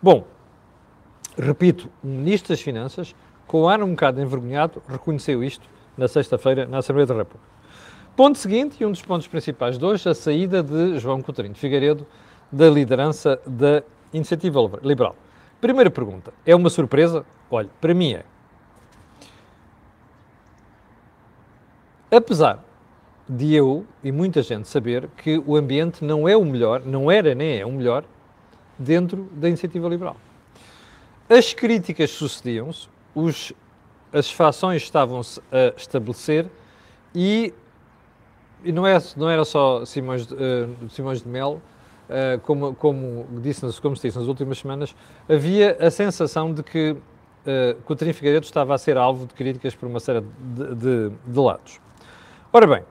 Bom, 0.00 0.26
repito, 1.38 1.88
o 2.04 2.06
Ministro 2.06 2.50
das 2.50 2.60
Finanças, 2.60 3.14
com 3.46 3.66
ar 3.66 3.82
um 3.82 3.92
bocado 3.92 4.20
envergonhado, 4.20 4.82
reconheceu 4.86 5.42
isto 5.42 5.66
na 6.02 6.08
sexta-feira 6.08 6.66
na 6.66 6.78
Assembleia 6.78 7.06
da 7.06 7.14
República. 7.14 7.46
Ponto 8.16 8.36
seguinte, 8.36 8.76
e 8.80 8.84
um 8.84 8.90
dos 8.90 9.02
pontos 9.02 9.28
principais 9.28 9.78
de 9.78 9.84
hoje, 9.84 10.08
a 10.08 10.14
saída 10.14 10.62
de 10.62 10.98
João 10.98 11.22
Coutinho 11.22 11.50
de 11.50 11.60
Figueiredo 11.60 12.06
da 12.50 12.68
liderança 12.68 13.40
da 13.46 13.82
Iniciativa 14.12 14.60
Liberal 14.82 15.16
Primeira 15.60 15.88
pergunta: 15.90 16.34
é 16.44 16.56
uma 16.56 16.68
surpresa? 16.68 17.24
Olha, 17.48 17.70
para 17.80 17.94
mim 17.94 18.14
é. 18.14 18.24
Apesar 22.10 22.62
de 23.28 23.54
eu 23.54 23.86
e 24.02 24.10
muita 24.10 24.42
gente 24.42 24.68
saber 24.68 25.08
que 25.16 25.40
o 25.46 25.56
ambiente 25.56 26.04
não 26.04 26.28
é 26.28 26.36
o 26.36 26.44
melhor, 26.44 26.84
não 26.84 27.08
era 27.08 27.32
nem 27.32 27.60
é 27.60 27.64
o 27.64 27.70
melhor, 27.70 28.04
dentro 28.76 29.28
da 29.32 29.48
iniciativa 29.48 29.88
liberal. 29.88 30.16
As 31.28 31.54
críticas 31.54 32.10
sucediam-se, 32.10 32.88
as 34.12 34.30
fações 34.30 34.82
estavam-se 34.82 35.40
a 35.50 35.72
estabelecer 35.76 36.46
e, 37.14 37.52
e 38.64 38.72
não, 38.72 38.86
é, 38.86 38.98
não 39.16 39.28
era 39.28 39.44
só 39.44 39.84
Simões, 39.84 40.30
uh, 40.30 40.36
Simões 40.90 41.22
de 41.22 41.28
Melo, 41.28 41.56
uh, 42.08 42.40
como, 42.42 42.74
como, 42.74 43.26
disse, 43.40 43.80
como 43.80 43.96
se 43.96 44.08
disse 44.08 44.18
nas 44.18 44.28
últimas 44.28 44.58
semanas, 44.58 44.94
havia 45.28 45.76
a 45.80 45.90
sensação 45.90 46.52
de 46.52 46.62
que 46.62 46.92
uh, 46.92 47.82
Coutinho 47.84 48.14
Figueiredo 48.14 48.44
estava 48.44 48.74
a 48.74 48.78
ser 48.78 48.96
alvo 48.96 49.26
de 49.26 49.34
críticas 49.34 49.74
por 49.74 49.86
uma 49.86 50.00
série 50.00 50.20
de, 50.20 50.74
de, 50.74 51.12
de 51.26 51.38
lados. 51.38 51.80
Ora 52.52 52.66
bem, 52.66 52.82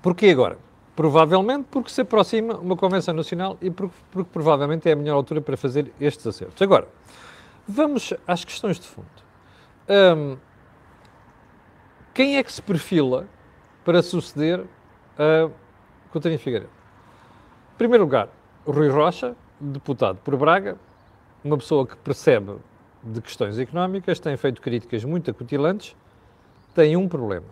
porquê 0.00 0.30
agora? 0.30 0.58
Provavelmente 0.96 1.66
porque 1.70 1.90
se 1.90 2.02
aproxima 2.02 2.54
uma 2.56 2.76
Convenção 2.76 3.14
Nacional 3.14 3.56
e 3.60 3.70
porque, 3.70 3.94
porque, 4.10 4.30
provavelmente 4.30 4.88
é 4.88 4.92
a 4.92 4.96
melhor 4.96 5.16
altura 5.16 5.40
para 5.40 5.56
fazer 5.56 5.92
estes 6.00 6.26
acertos. 6.26 6.60
Agora, 6.60 6.86
vamos 7.66 8.12
às 8.26 8.44
questões 8.44 8.78
de 8.78 8.86
fundo. 8.86 9.31
Um, 9.88 10.36
quem 12.14 12.36
é 12.36 12.42
que 12.42 12.52
se 12.52 12.62
perfila 12.62 13.26
para 13.84 14.02
suceder 14.02 14.64
a 15.18 15.50
Coutinho 16.10 16.38
Figueiredo? 16.38 16.70
Em 17.74 17.78
primeiro 17.78 18.04
lugar, 18.04 18.28
Rui 18.66 18.88
Rocha, 18.88 19.34
deputado 19.60 20.18
por 20.22 20.36
Braga, 20.36 20.76
uma 21.42 21.56
pessoa 21.56 21.86
que 21.86 21.96
percebe 21.96 22.56
de 23.02 23.20
questões 23.20 23.58
económicas, 23.58 24.20
tem 24.20 24.36
feito 24.36 24.60
críticas 24.60 25.04
muito 25.04 25.30
acutilantes, 25.30 25.96
tem 26.74 26.96
um 26.96 27.08
problema. 27.08 27.46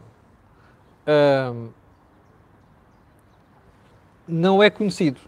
Um, 1.53 1.71
não 4.29 4.63
é 4.63 4.71
conhecido. 4.71 5.21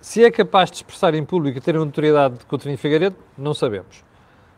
Se 0.00 0.24
é 0.24 0.30
capaz 0.30 0.70
de 0.70 0.76
expressar 0.76 1.14
em 1.14 1.24
público 1.24 1.56
e 1.56 1.60
ter 1.60 1.76
a 1.76 1.78
notoriedade 1.78 2.38
de 2.38 2.46
Coutinho 2.46 2.76
Figueiredo, 2.76 3.16
não 3.38 3.54
sabemos. 3.54 4.04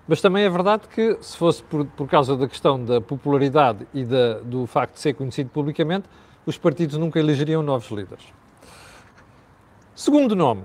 Mas 0.08 0.20
também 0.20 0.44
é 0.44 0.48
verdade 0.50 0.86
que, 0.88 1.16
se 1.20 1.36
fosse 1.36 1.62
por, 1.64 1.84
por 1.84 2.06
causa 2.06 2.36
da 2.36 2.46
questão 2.46 2.82
da 2.82 3.00
popularidade 3.00 3.86
e 3.92 4.04
da, 4.04 4.34
do 4.38 4.66
facto 4.66 4.94
de 4.94 5.00
ser 5.00 5.14
conhecido 5.14 5.50
publicamente, 5.50 6.08
os 6.44 6.56
partidos 6.56 6.96
nunca 6.96 7.18
elegeriam 7.18 7.62
novos 7.62 7.90
líderes. 7.90 8.24
Segundo 9.94 10.36
nome, 10.36 10.62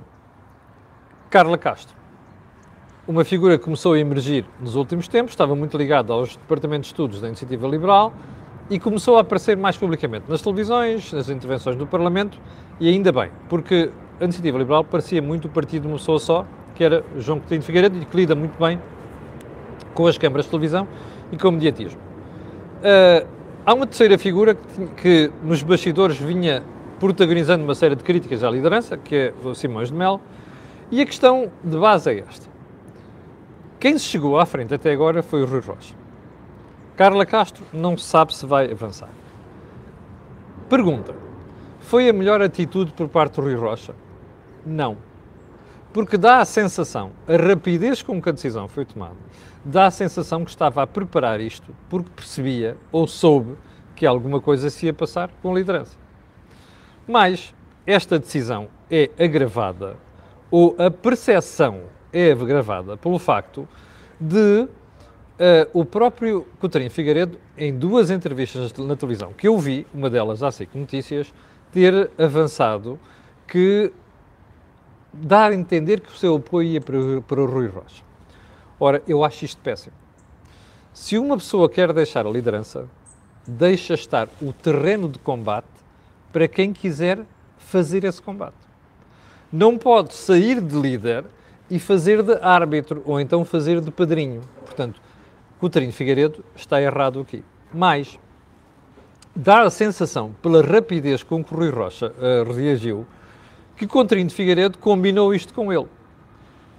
Carla 1.29 1.57
Castro. 1.57 1.95
Uma 3.07 3.25
figura 3.25 3.57
que 3.57 3.63
começou 3.63 3.93
a 3.93 3.99
emergir 3.99 4.45
nos 4.59 4.75
últimos 4.75 5.07
tempos, 5.07 5.31
estava 5.31 5.55
muito 5.55 5.75
ligada 5.75 6.13
aos 6.13 6.35
departamentos 6.35 6.89
de 6.89 6.93
estudos 6.93 7.19
da 7.19 7.27
Iniciativa 7.27 7.67
Liberal, 7.67 8.13
e 8.69 8.79
começou 8.79 9.17
a 9.17 9.21
aparecer 9.21 9.57
mais 9.57 9.75
publicamente 9.75 10.25
nas 10.29 10.41
televisões, 10.41 11.11
nas 11.11 11.29
intervenções 11.29 11.75
do 11.75 11.87
Parlamento, 11.87 12.39
e 12.79 12.87
ainda 12.87 13.11
bem, 13.11 13.31
porque 13.49 13.91
a 14.19 14.23
Iniciativa 14.23 14.57
Liberal 14.57 14.83
parecia 14.83 15.21
muito 15.21 15.45
o 15.45 15.49
partido 15.49 15.83
de 15.83 15.87
uma 15.87 15.97
pessoa 15.97 16.19
só, 16.19 16.45
que 16.75 16.83
era 16.83 17.03
João 17.17 17.39
Coutinho 17.39 17.61
de 17.61 17.65
Figueiredo, 17.65 17.97
e 17.97 18.05
que 18.05 18.15
lida 18.15 18.35
muito 18.35 18.57
bem 18.59 18.79
com 19.93 20.07
as 20.07 20.17
câmaras 20.17 20.45
de 20.45 20.51
televisão 20.51 20.87
e 21.31 21.37
com 21.37 21.49
o 21.49 21.51
mediatismo. 21.51 21.99
Uh, 21.99 23.27
há 23.65 23.73
uma 23.73 23.85
terceira 23.85 24.17
figura 24.17 24.55
que, 24.55 24.87
que, 25.01 25.31
nos 25.43 25.61
bastidores 25.61 26.17
vinha 26.17 26.63
protagonizando 26.99 27.63
uma 27.63 27.75
série 27.75 27.95
de 27.95 28.03
críticas 28.03 28.43
à 28.43 28.49
liderança, 28.49 28.97
que 28.97 29.15
é 29.15 29.33
o 29.43 29.55
Simões 29.55 29.89
de 29.89 29.95
Melo, 29.95 30.21
e 30.91 31.01
a 31.01 31.05
questão 31.05 31.51
de 31.63 31.77
base 31.77 32.11
é 32.11 32.19
esta. 32.19 32.47
Quem 33.79 33.97
se 33.97 34.05
chegou 34.05 34.39
à 34.39 34.45
frente 34.45 34.73
até 34.73 34.91
agora 34.91 35.23
foi 35.23 35.41
o 35.41 35.45
Rui 35.45 35.61
Rocha. 35.61 35.95
Carla 36.95 37.25
Castro 37.25 37.65
não 37.73 37.97
sabe 37.97 38.35
se 38.35 38.45
vai 38.45 38.71
avançar. 38.71 39.09
Pergunta: 40.69 41.15
foi 41.79 42.07
a 42.07 42.13
melhor 42.13 42.41
atitude 42.41 42.91
por 42.91 43.09
parte 43.09 43.35
do 43.35 43.41
Rui 43.41 43.55
Rocha? 43.55 43.95
Não. 44.65 44.97
Porque 45.93 46.17
dá 46.17 46.39
a 46.39 46.45
sensação, 46.45 47.11
a 47.27 47.35
rapidez 47.35 48.01
com 48.01 48.21
que 48.21 48.29
a 48.29 48.31
decisão 48.31 48.67
foi 48.67 48.85
tomada, 48.85 49.17
dá 49.63 49.87
a 49.87 49.91
sensação 49.91 50.45
que 50.45 50.49
estava 50.49 50.81
a 50.81 50.87
preparar 50.87 51.41
isto 51.41 51.75
porque 51.89 52.09
percebia 52.15 52.77
ou 52.91 53.07
soube 53.07 53.55
que 53.95 54.05
alguma 54.05 54.39
coisa 54.39 54.69
se 54.69 54.85
ia 54.85 54.93
passar 54.93 55.29
com 55.41 55.55
liderança. 55.55 55.97
Mas 57.07 57.53
esta 57.85 58.17
decisão 58.17 58.67
é 58.89 59.09
agravada, 59.19 59.97
ou 60.49 60.75
a 60.77 60.89
percepção 60.89 61.81
é 62.13 62.31
agravada 62.31 62.95
pelo 62.97 63.19
facto 63.19 63.67
de 64.19 64.67
Uh, 65.41 65.65
o 65.73 65.83
próprio 65.83 66.45
Coutinho 66.59 66.91
Figueiredo, 66.91 67.39
em 67.57 67.75
duas 67.75 68.11
entrevistas 68.11 68.71
na 68.77 68.95
televisão 68.95 69.33
que 69.33 69.47
eu 69.47 69.57
vi, 69.57 69.87
uma 69.91 70.07
delas 70.07 70.43
à 70.43 70.51
SIC 70.51 70.75
Notícias, 70.75 71.33
ter 71.71 72.11
avançado 72.15 72.99
que 73.47 73.91
dá 75.13 75.47
a 75.47 75.53
entender 75.53 75.99
que 75.99 76.13
o 76.13 76.17
seu 76.17 76.35
apoio 76.35 76.69
ia 76.69 76.81
para, 76.81 77.21
para 77.27 77.41
o 77.41 77.45
Rui 77.45 77.67
Rocha. 77.67 78.03
Ora, 78.79 79.01
eu 79.07 79.23
acho 79.23 79.45
isto 79.45 79.61
péssimo. 79.61 79.93
Se 80.93 81.17
uma 81.17 81.37
pessoa 81.37 81.69
quer 81.69 81.93
deixar 81.93 82.25
a 82.25 82.29
liderança, 82.29 82.87
deixa 83.47 83.93
estar 83.93 84.27
o 84.41 84.51
terreno 84.51 85.07
de 85.07 85.19
combate 85.19 85.67
para 86.31 86.47
quem 86.47 86.73
quiser 86.73 87.19
fazer 87.57 88.03
esse 88.03 88.21
combate. 88.21 88.55
Não 89.51 89.77
pode 89.77 90.13
sair 90.13 90.61
de 90.61 90.75
líder 90.75 91.25
e 91.69 91.79
fazer 91.79 92.23
de 92.23 92.33
árbitro 92.41 93.01
ou 93.05 93.19
então 93.19 93.45
fazer 93.45 93.79
de 93.81 93.91
padrinho. 93.91 94.41
Portanto, 94.65 95.01
Coutinho 95.59 95.91
Figueiredo 95.93 96.43
está 96.55 96.81
errado 96.81 97.19
aqui. 97.19 97.43
Mas 97.73 98.19
dá 99.35 99.61
a 99.61 99.69
sensação, 99.69 100.35
pela 100.41 100.61
rapidez 100.61 101.23
com 101.23 101.43
que 101.43 101.53
o 101.53 101.57
Rui 101.57 101.69
Rocha 101.69 102.07
uh, 102.11 102.51
reagiu, 102.51 103.05
que 103.81 103.87
Coutinho 103.87 104.27
de 104.27 104.35
Figueiredo 104.35 104.77
combinou 104.77 105.33
isto 105.33 105.55
com 105.55 105.73
ele. 105.73 105.87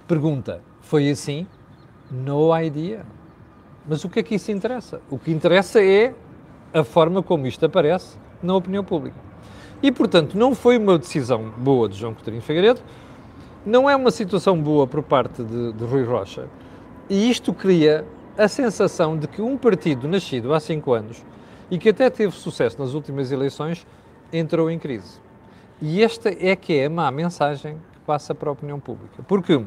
Pergunta, 0.07 0.61
foi 0.79 1.09
assim? 1.09 1.45
No 2.09 2.57
idea. 2.57 3.05
Mas 3.85 4.05
o 4.05 4.09
que 4.09 4.21
é 4.21 4.23
que 4.23 4.35
isso 4.35 4.53
interessa? 4.53 5.01
O 5.09 5.19
que 5.19 5.29
interessa 5.29 5.83
é 5.83 6.15
a 6.73 6.81
forma 6.81 7.21
como 7.21 7.45
isto 7.45 7.65
aparece 7.65 8.17
na 8.41 8.55
opinião 8.55 8.85
pública. 8.85 9.17
E, 9.81 9.91
portanto, 9.91 10.37
não 10.37 10.55
foi 10.55 10.77
uma 10.77 10.97
decisão 10.97 11.49
boa 11.57 11.89
de 11.89 11.97
João 11.97 12.13
Coutinho 12.13 12.41
Figueiredo, 12.41 12.79
não 13.65 13.89
é 13.89 13.95
uma 13.97 14.09
situação 14.09 14.57
boa 14.57 14.87
por 14.87 15.03
parte 15.03 15.43
de, 15.43 15.73
de 15.73 15.83
Rui 15.83 16.05
Rocha, 16.05 16.47
e 17.09 17.29
isto 17.29 17.53
cria 17.53 18.05
a 18.37 18.47
sensação 18.47 19.17
de 19.17 19.27
que 19.27 19.41
um 19.41 19.57
partido 19.57 20.07
nascido 20.07 20.53
há 20.53 20.59
cinco 20.61 20.93
anos 20.93 21.21
e 21.69 21.77
que 21.77 21.89
até 21.89 22.09
teve 22.09 22.33
sucesso 22.33 22.79
nas 22.79 22.93
últimas 22.93 23.29
eleições 23.29 23.85
entrou 24.31 24.71
em 24.71 24.79
crise. 24.79 25.21
E 25.85 26.01
esta 26.01 26.29
é 26.29 26.55
que 26.55 26.79
é 26.79 26.85
a 26.85 26.89
má 26.89 27.11
mensagem 27.11 27.75
que 27.91 27.99
passa 28.05 28.33
para 28.33 28.47
a 28.47 28.53
opinião 28.53 28.79
pública. 28.79 29.21
Porque, 29.27 29.61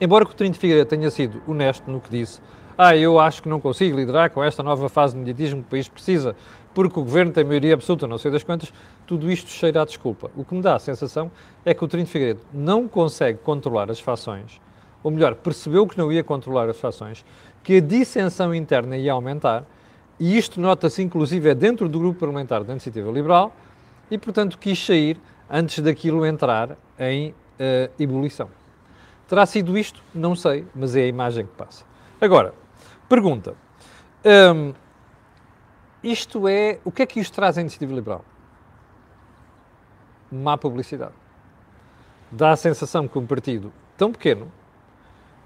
embora 0.00 0.24
Coutinho 0.24 0.52
de 0.52 0.58
Figueiredo 0.60 0.88
tenha 0.88 1.10
sido 1.10 1.42
honesto 1.48 1.90
no 1.90 2.00
que 2.00 2.08
disse, 2.08 2.40
ah, 2.78 2.96
eu 2.96 3.18
acho 3.18 3.42
que 3.42 3.48
não 3.48 3.60
consigo 3.60 3.96
liderar 3.96 4.30
com 4.30 4.44
esta 4.44 4.62
nova 4.62 4.88
fase 4.88 5.14
de 5.14 5.18
mediatismo 5.18 5.62
que 5.62 5.66
o 5.66 5.70
país 5.70 5.88
precisa, 5.88 6.36
porque 6.72 7.00
o 7.00 7.02
governo 7.02 7.32
tem 7.32 7.42
maioria 7.42 7.74
absoluta, 7.74 8.06
não 8.06 8.18
sei 8.18 8.30
das 8.30 8.44
quantas, 8.44 8.72
tudo 9.04 9.28
isto 9.28 9.50
cheira 9.50 9.82
a 9.82 9.84
desculpa. 9.84 10.30
O 10.36 10.44
que 10.44 10.54
me 10.54 10.62
dá 10.62 10.76
a 10.76 10.78
sensação 10.78 11.28
é 11.64 11.74
que 11.74 11.84
o 11.84 11.88
de 11.88 12.06
Figueiredo 12.06 12.42
não 12.52 12.86
consegue 12.86 13.40
controlar 13.40 13.90
as 13.90 13.98
fações 13.98 14.60
ou 15.04 15.10
melhor, 15.10 15.34
percebeu 15.34 15.86
que 15.86 15.98
não 15.98 16.10
ia 16.10 16.24
controlar 16.24 16.68
as 16.70 16.80
fações, 16.80 17.24
que 17.62 17.76
a 17.76 17.80
dissensão 17.80 18.54
interna 18.54 18.96
ia 18.96 19.12
aumentar, 19.12 19.64
e 20.18 20.36
isto 20.38 20.58
nota-se 20.58 21.02
inclusive 21.02 21.50
é 21.50 21.54
dentro 21.54 21.88
do 21.88 21.98
grupo 21.98 22.20
parlamentar 22.20 22.64
da 22.64 22.72
Iniciativa 22.72 23.10
Liberal, 23.10 23.54
e 24.10 24.18
portanto 24.18 24.58
quis 24.58 24.84
sair 24.84 25.20
antes 25.48 25.80
daquilo 25.80 26.24
entrar 26.24 26.76
em 26.98 27.30
uh, 27.30 27.92
ebulição. 27.98 28.48
Terá 29.28 29.46
sido 29.46 29.76
isto? 29.76 30.02
Não 30.14 30.36
sei, 30.36 30.66
mas 30.74 30.94
é 30.94 31.02
a 31.02 31.06
imagem 31.06 31.46
que 31.46 31.52
passa. 31.52 31.84
Agora, 32.20 32.54
pergunta. 33.08 33.54
Um, 34.24 34.72
isto 36.02 36.46
é. 36.46 36.78
O 36.84 36.92
que 36.92 37.02
é 37.02 37.06
que 37.06 37.20
isto 37.20 37.34
traz 37.34 37.56
à 37.56 37.60
iniciativa 37.60 37.94
liberal? 37.94 38.24
Má 40.30 40.58
publicidade. 40.58 41.14
Dá 42.30 42.50
a 42.50 42.56
sensação 42.56 43.08
que 43.08 43.18
um 43.18 43.26
partido 43.26 43.72
tão 43.96 44.10
pequeno, 44.12 44.50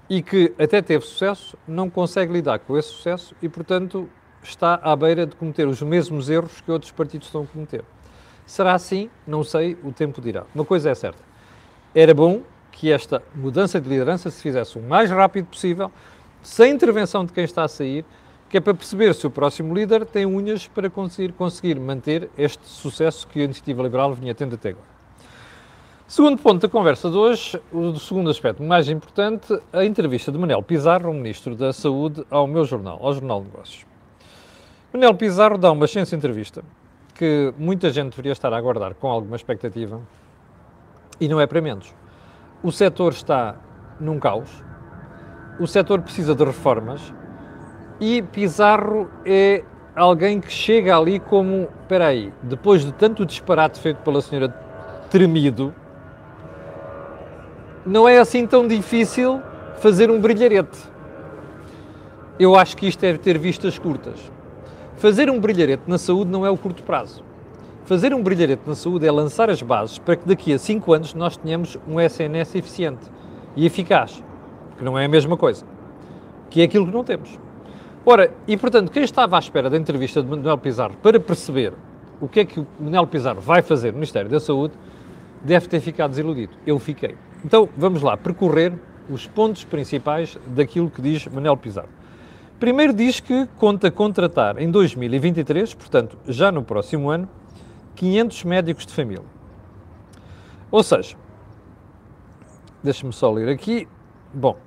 e 0.09 0.23
que 0.23 0.53
até 0.57 0.81
teve 0.81 1.05
sucesso, 1.05 1.55
não 1.67 1.89
consegue 1.89 2.33
lidar 2.33 2.59
com 2.59 2.75
esse 2.75 2.89
sucesso 2.89 3.35
e, 3.41 3.47
portanto, 3.47 4.09
está 4.41 4.79
à 4.81 4.95
beira 4.95 5.25
de 5.25 5.35
cometer 5.35 5.67
os 5.67 5.81
mesmos 5.83 6.29
erros 6.29 6.59
que 6.61 6.71
outros 6.71 6.91
partidos 6.91 7.27
estão 7.27 7.43
a 7.43 7.47
cometer. 7.47 7.85
Será 8.49 8.73
assim? 8.73 9.11
Não 9.27 9.43
sei, 9.43 9.77
o 9.83 9.91
tempo 9.91 10.19
dirá. 10.19 10.43
Uma 10.55 10.65
coisa 10.65 10.89
é 10.89 10.95
certa: 10.95 11.19
era 11.93 12.15
bom 12.15 12.41
que 12.71 12.91
esta 12.91 13.21
mudança 13.35 13.79
de 13.79 13.87
liderança 13.87 14.31
se 14.31 14.41
fizesse 14.41 14.75
o 14.75 14.81
mais 14.81 15.11
rápido 15.11 15.45
possível, 15.45 15.91
sem 16.41 16.73
intervenção 16.73 17.23
de 17.23 17.31
quem 17.31 17.43
está 17.43 17.63
a 17.63 17.67
sair, 17.67 18.03
que 18.49 18.57
é 18.57 18.59
para 18.59 18.73
perceber 18.73 19.13
se 19.13 19.27
o 19.27 19.29
próximo 19.29 19.71
líder 19.75 20.03
tem 20.03 20.25
unhas 20.25 20.67
para 20.67 20.89
conseguir, 20.89 21.31
conseguir 21.33 21.79
manter 21.79 22.27
este 22.35 22.67
sucesso 22.67 23.27
que 23.27 23.39
a 23.39 23.43
Iniciativa 23.43 23.83
Liberal 23.83 24.15
vinha 24.15 24.33
tendo 24.33 24.55
até 24.55 24.69
agora. 24.69 24.87
Segundo 26.07 26.41
ponto 26.41 26.59
da 26.59 26.67
conversa 26.67 27.07
de 27.07 27.17
hoje, 27.17 27.61
o 27.71 27.99
segundo 27.99 28.31
aspecto 28.31 28.63
mais 28.63 28.89
importante, 28.89 29.61
a 29.71 29.85
entrevista 29.85 30.31
de 30.31 30.39
Manel 30.39 30.63
Pizarro, 30.63 31.13
Ministro 31.13 31.55
da 31.55 31.71
Saúde, 31.71 32.25
ao 32.31 32.47
meu 32.47 32.65
jornal, 32.65 32.97
ao 32.99 33.13
Jornal 33.13 33.41
de 33.41 33.45
Negócios. 33.45 33.85
Manel 34.91 35.13
Pizarro 35.13 35.55
dá 35.55 35.71
uma 35.71 35.85
excelente 35.85 36.15
entrevista 36.15 36.63
que 37.19 37.53
muita 37.57 37.89
gente 37.89 38.11
deveria 38.11 38.31
estar 38.31 38.53
a 38.53 38.57
aguardar 38.57 38.95
com 38.95 39.09
alguma 39.09 39.35
expectativa 39.35 39.99
e 41.19 41.27
não 41.27 41.41
é 41.41 41.45
para 41.45 41.59
menos. 41.59 41.93
O 42.63 42.71
setor 42.71 43.11
está 43.11 43.57
num 43.99 44.17
caos, 44.17 44.49
o 45.59 45.67
setor 45.67 46.01
precisa 46.01 46.33
de 46.33 46.45
reformas 46.45 47.13
e 47.99 48.21
Pizarro 48.21 49.09
é 49.25 49.65
alguém 49.93 50.39
que 50.39 50.49
chega 50.49 50.97
ali 50.97 51.19
como, 51.19 51.67
espera 51.81 52.07
aí, 52.07 52.33
depois 52.41 52.85
de 52.85 52.93
tanto 52.93 53.25
disparate 53.25 53.81
feito 53.81 53.97
pela 53.97 54.21
senhora 54.21 54.47
Tremido, 55.09 55.75
não 57.85 58.07
é 58.07 58.19
assim 58.19 58.47
tão 58.47 58.65
difícil 58.65 59.41
fazer 59.79 60.09
um 60.09 60.21
brilharete. 60.21 60.79
Eu 62.39 62.55
acho 62.55 62.77
que 62.77 62.87
isto 62.87 63.03
é 63.03 63.17
ter 63.17 63.37
vistas 63.37 63.77
curtas. 63.77 64.38
Fazer 64.99 65.29
um 65.29 65.39
brilharete 65.39 65.83
na 65.87 65.97
saúde 65.97 66.29
não 66.29 66.45
é 66.45 66.49
o 66.49 66.57
curto 66.57 66.83
prazo. 66.83 67.23
Fazer 67.85 68.13
um 68.13 68.21
brilharete 68.21 68.63
na 68.67 68.75
saúde 68.75 69.07
é 69.07 69.11
lançar 69.11 69.49
as 69.49 69.61
bases 69.61 69.97
para 69.97 70.17
que 70.17 70.27
daqui 70.27 70.51
a 70.51 70.59
5 70.59 70.91
anos 70.91 71.13
nós 71.13 71.37
tenhamos 71.37 71.77
um 71.87 72.01
SNS 72.01 72.55
eficiente 72.55 73.09
e 73.55 73.65
eficaz, 73.65 74.21
que 74.77 74.83
não 74.83 74.99
é 74.99 75.05
a 75.05 75.07
mesma 75.07 75.37
coisa, 75.37 75.63
que 76.49 76.59
é 76.59 76.65
aquilo 76.65 76.85
que 76.85 76.91
não 76.91 77.05
temos. 77.05 77.39
Ora, 78.05 78.33
e 78.45 78.57
portanto, 78.57 78.91
quem 78.91 79.01
estava 79.01 79.37
à 79.37 79.39
espera 79.39 79.69
da 79.69 79.77
entrevista 79.77 80.21
de 80.21 80.27
Manuel 80.27 80.57
Pizarro 80.57 80.97
para 81.01 81.17
perceber 81.17 81.71
o 82.19 82.27
que 82.27 82.41
é 82.41 82.45
que 82.45 82.59
o 82.59 82.67
Manuel 82.77 83.07
Pizarro 83.07 83.39
vai 83.39 83.61
fazer 83.61 83.91
no 83.91 83.99
Ministério 83.99 84.29
da 84.29 84.41
Saúde, 84.41 84.73
deve 85.41 85.65
ter 85.69 85.79
ficado 85.79 86.09
desiludido. 86.09 86.51
Eu 86.67 86.77
fiquei. 86.77 87.15
Então, 87.45 87.69
vamos 87.77 88.01
lá 88.01 88.17
percorrer 88.17 88.73
os 89.09 89.25
pontos 89.25 89.63
principais 89.63 90.37
daquilo 90.45 90.89
que 90.89 91.01
diz 91.01 91.25
Manuel 91.25 91.55
Pizarro. 91.55 91.98
Primeiro 92.59 92.91
diz 92.91 93.21
que 93.21 93.47
conta 93.57 93.89
contratar 93.89 94.61
em 94.61 94.69
2023, 94.69 95.73
portanto, 95.75 96.17
já 96.27 96.51
no 96.51 96.61
próximo 96.61 97.09
ano, 97.09 97.29
500 97.95 98.43
médicos 98.43 98.85
de 98.85 98.93
família. 98.93 99.23
Ou 100.69 100.83
seja, 100.83 101.15
deixe-me 102.83 103.13
só 103.13 103.31
ler 103.31 103.47
aqui. 103.47 103.87
Bom, 104.33 104.57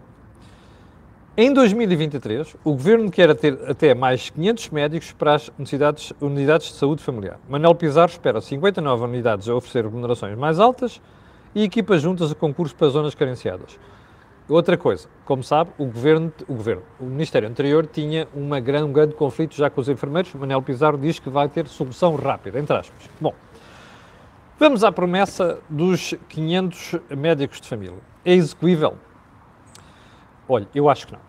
em 1.36 1.52
2023, 1.52 2.56
o 2.64 2.72
Governo 2.72 3.10
quer 3.10 3.34
ter 3.36 3.58
até 3.68 3.94
mais 3.94 4.30
500 4.30 4.70
médicos 4.70 5.12
para 5.12 5.34
as 5.34 5.50
unidades, 5.58 6.12
unidades 6.18 6.68
de 6.68 6.74
saúde 6.74 7.02
familiar. 7.02 7.38
Manuel 7.46 7.74
Pizarro 7.74 8.10
espera 8.10 8.40
59 8.40 9.04
unidades 9.04 9.50
a 9.50 9.54
oferecer 9.54 9.84
remunerações 9.84 10.36
mais 10.36 10.58
altas 10.58 10.98
e 11.54 11.62
equipas 11.62 12.00
juntas 12.00 12.32
a 12.32 12.34
concurso 12.34 12.74
para 12.74 12.88
zonas 12.88 13.14
carenciadas. 13.14 13.78
Outra 14.52 14.76
coisa, 14.76 15.08
como 15.24 15.42
sabe, 15.42 15.70
o 15.78 15.86
governo, 15.86 16.30
o 16.46 16.52
governo, 16.52 16.82
o 17.00 17.04
Ministério 17.04 17.48
anterior 17.48 17.86
tinha 17.86 18.28
uma 18.34 18.60
grande, 18.60 18.84
um 18.84 18.92
grande 18.92 19.14
conflito 19.14 19.54
já 19.54 19.70
com 19.70 19.80
os 19.80 19.88
enfermeiros. 19.88 20.34
Manuel 20.34 20.60
Pizarro 20.60 20.98
diz 20.98 21.18
que 21.18 21.30
vai 21.30 21.48
ter 21.48 21.66
solução 21.68 22.16
rápida, 22.16 22.58
entre 22.58 22.76
aspas. 22.76 23.08
Bom, 23.18 23.34
vamos 24.58 24.84
à 24.84 24.92
promessa 24.92 25.58
dos 25.70 26.12
500 26.28 26.96
médicos 27.16 27.62
de 27.62 27.66
família. 27.66 27.96
É 28.26 28.34
execuível? 28.34 28.98
Olha, 30.46 30.68
eu 30.74 30.90
acho 30.90 31.06
que 31.06 31.14
não. 31.14 31.20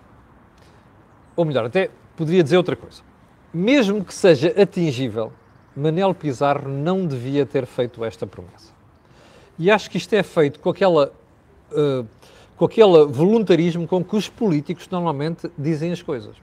Ou 1.38 1.46
melhor, 1.46 1.64
até 1.64 1.90
poderia 2.18 2.44
dizer 2.44 2.58
outra 2.58 2.76
coisa. 2.76 3.02
Mesmo 3.54 4.04
que 4.04 4.14
seja 4.14 4.54
atingível, 4.62 5.32
Manuel 5.74 6.14
Pizarro 6.14 6.68
não 6.68 7.08
devia 7.08 7.46
ter 7.46 7.66
feito 7.68 8.04
esta 8.04 8.28
promessa. 8.28 8.74
E 9.58 9.72
acho 9.72 9.90
que 9.90 9.96
isto 9.96 10.12
é 10.14 10.24
feito 10.24 10.60
com 10.60 10.70
aquela, 10.70 11.14
uh, 11.72 12.06
com 12.64 12.66
aquele 12.66 13.06
voluntarismo 13.08 13.86
com 13.86 14.02
que 14.04 14.16
os 14.16 14.30
políticos 14.30 14.88
normalmente 14.90 15.52
dizem 15.58 15.92
as 15.92 16.02
coisas. 16.02 16.34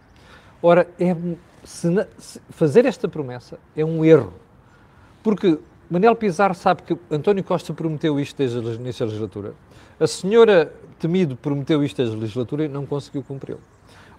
Ora, 0.62 0.86
é, 0.98 1.16
se, 1.64 1.88
se 2.18 2.40
fazer 2.50 2.84
esta 2.84 3.08
promessa 3.08 3.58
é 3.74 3.82
um 3.84 4.04
erro. 4.04 4.34
Porque 5.22 5.58
Manuel 5.90 6.14
Pizarro 6.14 6.54
sabe 6.54 6.82
que 6.82 6.96
António 7.10 7.42
Costa 7.42 7.72
prometeu 7.72 8.20
isto 8.20 8.36
desde 8.36 8.58
a 8.58 8.60
legislatura. 9.06 9.54
A 9.98 10.06
senhora 10.06 10.72
Temido 10.98 11.36
prometeu 11.36 11.82
isto 11.82 11.96
desde 11.96 12.14
a 12.14 12.18
legislatura 12.18 12.66
e 12.66 12.68
não 12.68 12.84
conseguiu 12.84 13.22
cumpri-lo. 13.22 13.60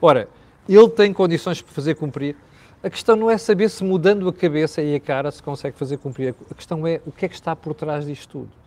Ora, 0.02 0.28
ele 0.68 0.90
tem 0.90 1.14
condições 1.14 1.62
para 1.62 1.72
fazer 1.72 1.96
cumprir. 1.96 2.36
A 2.82 2.90
questão 2.90 3.16
não 3.16 3.30
é 3.30 3.38
saber 3.38 3.70
se 3.70 3.84
mudando 3.84 4.28
a 4.28 4.34
cabeça 4.34 4.82
e 4.82 4.96
a 4.96 5.00
cara 5.00 5.30
se 5.30 5.44
consegue 5.44 5.78
fazer 5.78 5.98
cumprir. 5.98 6.34
A 6.50 6.56
questão 6.56 6.88
é 6.88 7.00
o 7.06 7.12
que 7.12 7.26
é 7.26 7.30
que 7.30 7.36
está 7.36 7.56
por 7.56 7.76
trás 7.76 8.08
disto 8.08 8.28
tudo. 8.28 8.61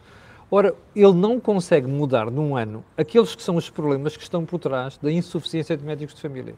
Ora, 0.56 0.72
ele 0.94 1.14
não 1.14 1.40
consegue 1.40 1.88
mudar 1.88 2.30
num 2.30 2.56
ano 2.56 2.84
aqueles 2.96 3.34
que 3.34 3.42
são 3.42 3.56
os 3.56 3.68
problemas 3.68 4.16
que 4.16 4.22
estão 4.22 4.44
por 4.44 4.60
trás 4.60 4.96
da 4.98 5.10
insuficiência 5.10 5.76
de 5.76 5.84
médicos 5.84 6.14
de 6.14 6.20
família. 6.20 6.54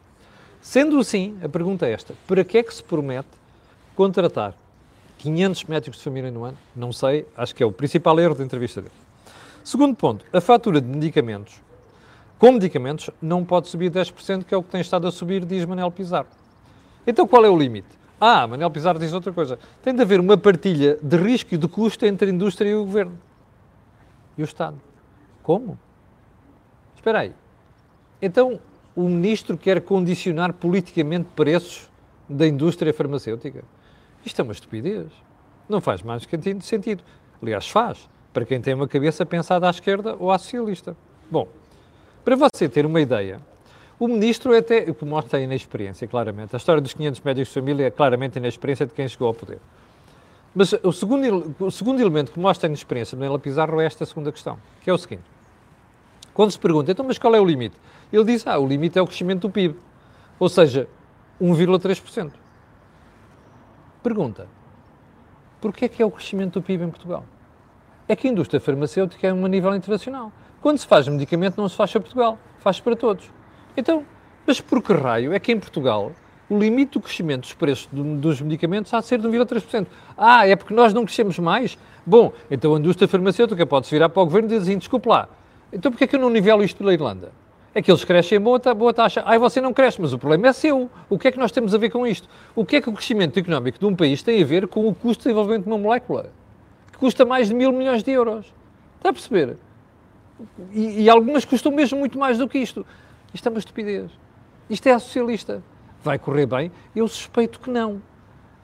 Sendo 0.61 0.99
assim, 0.99 1.35
a 1.43 1.49
pergunta 1.49 1.87
é 1.87 1.93
esta: 1.93 2.13
para 2.27 2.43
que 2.43 2.59
é 2.59 2.61
que 2.61 2.71
se 2.71 2.83
promete 2.83 3.27
contratar 3.95 4.53
500 5.17 5.63
médicos 5.63 5.97
de 5.97 6.03
família 6.03 6.29
no 6.29 6.43
ano? 6.43 6.55
Não 6.75 6.93
sei, 6.93 7.25
acho 7.35 7.55
que 7.55 7.63
é 7.63 7.65
o 7.65 7.71
principal 7.71 8.19
erro 8.19 8.35
da 8.35 8.43
entrevista 8.43 8.83
dele. 8.83 8.93
Segundo 9.63 9.95
ponto, 9.95 10.23
a 10.31 10.39
fatura 10.39 10.79
de 10.79 10.87
medicamentos 10.87 11.59
com 12.37 12.51
medicamentos 12.51 13.09
não 13.19 13.43
pode 13.43 13.67
subir 13.67 13.89
10%, 13.89 14.43
que 14.43 14.53
é 14.53 14.57
o 14.57 14.61
que 14.61 14.69
tem 14.69 14.81
estado 14.81 15.07
a 15.07 15.11
subir, 15.11 15.43
diz 15.43 15.65
Manel 15.65 15.89
Pizarro. 15.89 16.27
Então 17.07 17.25
qual 17.27 17.43
é 17.43 17.49
o 17.49 17.57
limite? 17.57 17.87
Ah, 18.21 18.45
Manel 18.45 18.69
Pizarro 18.69 18.99
diz 18.99 19.11
outra 19.11 19.33
coisa. 19.33 19.57
Tem 19.81 19.91
de 19.91 20.03
haver 20.03 20.19
uma 20.19 20.37
partilha 20.37 20.99
de 21.01 21.17
risco 21.17 21.55
e 21.55 21.57
de 21.57 21.67
custo 21.67 22.05
entre 22.05 22.29
a 22.29 22.31
indústria 22.31 22.69
e 22.69 22.75
o 22.75 22.85
governo 22.85 23.25
e 24.37 24.41
o 24.41 24.45
Estado. 24.45 24.79
Como? 25.43 25.77
Espera 26.95 27.19
aí. 27.19 27.33
Então, 28.21 28.59
o 28.95 29.03
ministro 29.03 29.57
quer 29.57 29.81
condicionar 29.81 30.53
politicamente 30.53 31.29
preços 31.35 31.89
da 32.27 32.47
indústria 32.47 32.93
farmacêutica? 32.93 33.63
Isto 34.25 34.41
é 34.41 34.43
uma 34.43 34.53
estupidez. 34.53 35.07
Não 35.69 35.79
faz 35.79 36.01
mais 36.01 36.27
sentido. 36.61 37.03
Aliás, 37.41 37.69
faz, 37.69 38.09
para 38.33 38.45
quem 38.45 38.59
tem 38.59 38.73
uma 38.73 38.87
cabeça 38.87 39.25
pensada 39.25 39.67
à 39.67 39.69
esquerda 39.69 40.15
ou 40.19 40.31
à 40.31 40.37
socialista. 40.37 40.97
Bom, 41.29 41.47
para 42.25 42.35
você 42.35 42.67
ter 42.67 42.85
uma 42.85 42.99
ideia, 42.99 43.39
o 43.99 44.07
ministro 44.07 44.53
é 44.53 44.59
até, 44.59 44.79
o 44.89 44.93
que 44.93 45.05
mostra 45.05 45.39
a 45.39 45.41
inexperiência, 45.41 46.07
claramente. 46.07 46.55
A 46.55 46.57
história 46.57 46.81
dos 46.81 46.93
500 46.93 47.21
médicos 47.21 47.47
de 47.49 47.53
família 47.53 47.87
é 47.87 47.91
claramente 47.91 48.37
a 48.37 48.39
inexperiência 48.39 48.85
de 48.85 48.93
quem 48.93 49.07
chegou 49.07 49.27
ao 49.27 49.33
poder. 49.33 49.59
Mas 50.57 50.73
o 50.73 50.91
segundo, 50.91 51.55
o 51.59 51.69
segundo 51.69 52.01
elemento 52.01 52.31
que 52.31 52.39
mostra 52.39 52.65
a 52.65 52.69
inexperiência 52.69 53.15
de 53.15 53.19
Manuela 53.19 53.37
Pizarro 53.37 53.79
é 53.79 53.85
esta 53.85 54.03
segunda 54.07 54.31
questão, 54.31 54.57
que 54.81 54.89
é 54.89 54.93
o 54.93 54.97
seguinte. 54.97 55.21
Quando 56.33 56.49
se 56.49 56.57
pergunta, 56.57 56.91
então, 56.91 57.05
mas 57.05 57.19
qual 57.19 57.35
é 57.35 57.39
o 57.39 57.45
limite? 57.45 57.75
Ele 58.11 58.23
diz, 58.23 58.47
ah, 58.47 58.57
o 58.57 58.67
limite 58.67 58.97
é 58.97 59.01
o 59.03 59.05
crescimento 59.05 59.41
do 59.41 59.51
PIB. 59.51 59.75
Ou 60.39 60.49
seja, 60.49 60.89
1,3%. 61.39 62.31
Pergunta, 64.01 64.47
porquê 65.61 65.85
é 65.85 65.87
que 65.87 66.01
é 66.01 66.05
o 66.07 66.09
crescimento 66.09 66.53
do 66.53 66.63
PIB 66.63 66.85
em 66.85 66.89
Portugal? 66.89 67.23
É 68.07 68.15
que 68.15 68.27
a 68.27 68.31
indústria 68.31 68.59
farmacêutica 68.59 69.27
é 69.27 69.33
um 69.33 69.45
nível 69.45 69.75
internacional. 69.75 70.31
Quando 70.59 70.79
se 70.79 70.87
faz 70.87 71.07
medicamento, 71.07 71.61
não 71.61 71.69
se 71.69 71.75
faz 71.75 71.91
para 71.91 72.01
Portugal, 72.01 72.39
faz 72.57 72.79
para 72.79 72.95
todos. 72.95 73.29
Então, 73.75 74.03
mas 74.47 74.59
por 74.59 74.81
que 74.81 74.91
raio 74.91 75.33
é 75.33 75.39
que 75.39 75.51
em 75.51 75.59
Portugal 75.59 76.13
o 76.49 76.57
limite 76.57 76.93
do 76.93 77.01
crescimento 77.01 77.41
dos 77.41 77.53
preços 77.53 77.89
dos 77.91 78.41
medicamentos 78.41 78.93
há 78.93 78.99
de 78.99 79.05
ser 79.05 79.19
de 79.19 79.27
1,3%. 79.27 79.87
Ah, 80.17 80.47
é 80.47 80.55
porque 80.55 80.73
nós 80.73 80.93
não 80.93 81.05
crescemos 81.05 81.37
mais? 81.39 81.77
Bom, 82.05 82.31
então 82.49 82.73
a 82.73 82.79
indústria 82.79 83.07
farmacêutica 83.07 83.65
pode-se 83.65 83.93
virar 83.93 84.09
para 84.09 84.21
o 84.21 84.25
governo 84.25 84.47
e 84.47 84.51
dizer 84.51 84.61
assim, 84.69 84.77
desculpe 84.77 85.09
lá, 85.09 85.27
então 85.71 85.91
porquê 85.91 86.05
é 86.05 86.07
que 86.07 86.15
eu 86.15 86.19
não 86.19 86.29
nivelo 86.29 86.63
isto 86.63 86.77
pela 86.77 86.93
Irlanda? 86.93 87.31
É 87.75 87.81
que 87.81 87.91
eles 87.91 88.03
crescem 88.03 88.39
em 88.39 88.41
boa, 88.41 88.59
boa 88.73 88.91
taxa. 88.91 89.21
Ah, 89.23 89.37
você 89.37 89.61
não 89.61 89.71
cresce, 89.71 90.01
mas 90.01 90.11
o 90.11 90.17
problema 90.17 90.47
é 90.47 90.53
seu. 90.53 90.89
O 91.07 91.19
que 91.19 91.27
é 91.27 91.31
que 91.31 91.37
nós 91.37 91.51
temos 91.51 91.75
a 91.75 91.77
ver 91.77 91.91
com 91.91 92.07
isto? 92.07 92.27
O 92.55 92.65
que 92.65 92.77
é 92.77 92.81
que 92.81 92.89
o 92.89 92.93
crescimento 92.93 93.37
económico 93.37 93.77
de 93.77 93.85
um 93.85 93.95
país 93.95 94.23
tem 94.23 94.41
a 94.41 94.45
ver 94.45 94.67
com 94.67 94.87
o 94.87 94.95
custo 94.95 95.21
de 95.21 95.29
desenvolvimento 95.29 95.65
de 95.65 95.69
uma 95.69 95.77
molécula? 95.77 96.31
Que 96.91 96.97
custa 96.97 97.23
mais 97.23 97.49
de 97.49 97.53
mil 97.53 97.71
milhões 97.71 98.01
de 98.01 98.09
euros. 98.09 98.51
Está 98.95 99.09
a 99.09 99.13
perceber? 99.13 99.57
E, 100.71 101.03
e 101.03 101.09
algumas 101.09 101.45
custam 101.45 101.71
mesmo 101.71 101.99
muito 101.99 102.17
mais 102.17 102.39
do 102.39 102.47
que 102.47 102.57
isto. 102.57 102.83
Isto 103.31 103.47
é 103.47 103.49
uma 103.51 103.59
estupidez. 103.59 104.09
Isto 104.67 104.87
é 104.87 104.93
a 104.93 104.99
socialista 104.99 105.61
vai 106.07 106.17
correr 106.17 106.45
bem? 106.45 106.71
Eu 106.95 107.07
suspeito 107.07 107.59
que 107.59 107.69
não. 107.69 108.01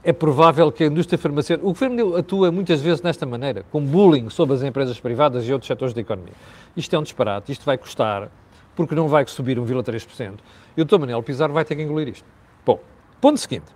É 0.04 0.12
provável 0.12 0.72
que 0.72 0.84
a 0.84 0.88
indústria 0.88 1.18
farmacêutica. 1.18 1.68
O 1.68 1.72
governo 1.72 2.16
atua 2.16 2.52
muitas 2.52 2.82
vezes 2.82 3.02
nesta 3.02 3.26
maneira, 3.26 3.64
com 3.72 3.84
bullying 3.84 4.30
sobre 4.30 4.56
as 4.56 4.64
empresas 4.64 5.00
privadas 5.00 5.48
e 5.48 5.54
outros 5.54 5.68
setores 5.68 5.94
da 5.94 6.02
economia. 6.02 6.34
Isto 6.76 6.96
é 6.96 7.00
um 7.00 7.04
disparate, 7.04 7.52
isto 7.52 7.64
vai 7.64 7.78
custar, 7.78 8.30
porque 8.76 8.96
não 8.96 9.08
vai 9.08 9.26
subir 9.28 9.58
1,3%. 9.58 10.40
E 10.76 10.82
o 10.82 10.86
Dr. 10.86 11.00
Manuel 11.00 11.22
Pizarro 11.22 11.54
vai 11.54 11.64
ter 11.64 11.76
que 11.76 11.84
engolir 11.84 12.10
isto. 12.10 12.26
Bom, 12.66 12.80
ponto 13.22 13.40
seguinte. 13.40 13.68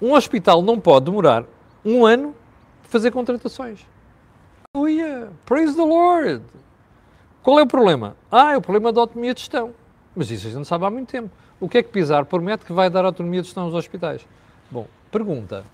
Um 0.00 0.12
hospital 0.12 0.62
não 0.62 0.78
pode 0.78 1.06
demorar 1.06 1.44
um 1.84 2.06
ano 2.06 2.34
a 2.84 2.88
fazer 2.88 3.10
contratações. 3.10 3.84
Aleluia! 4.74 5.30
Praise 5.44 5.74
the 5.74 5.84
Lord! 5.84 6.42
Qual 7.42 7.58
é 7.58 7.62
o 7.62 7.66
problema? 7.66 8.16
Ah, 8.30 8.52
é 8.52 8.56
o 8.56 8.60
problema 8.60 8.92
da 8.92 9.00
autonomia 9.00 9.34
de 9.34 9.40
gestão. 9.40 9.74
Mas 10.14 10.30
isso 10.30 10.46
a 10.46 10.50
gente 10.50 10.66
sabe 10.66 10.84
há 10.84 10.90
muito 10.90 11.08
tempo. 11.10 11.30
O 11.60 11.68
que 11.68 11.78
é 11.78 11.82
que 11.82 11.90
Pizarro 11.90 12.26
promete 12.26 12.64
que 12.64 12.72
vai 12.72 12.88
dar 12.88 13.04
autonomia 13.04 13.40
de 13.40 13.46
gestão 13.46 13.64
aos 13.64 13.74
hospitais? 13.74 14.26
Bom, 14.70 14.86
pergunta. 15.10 15.64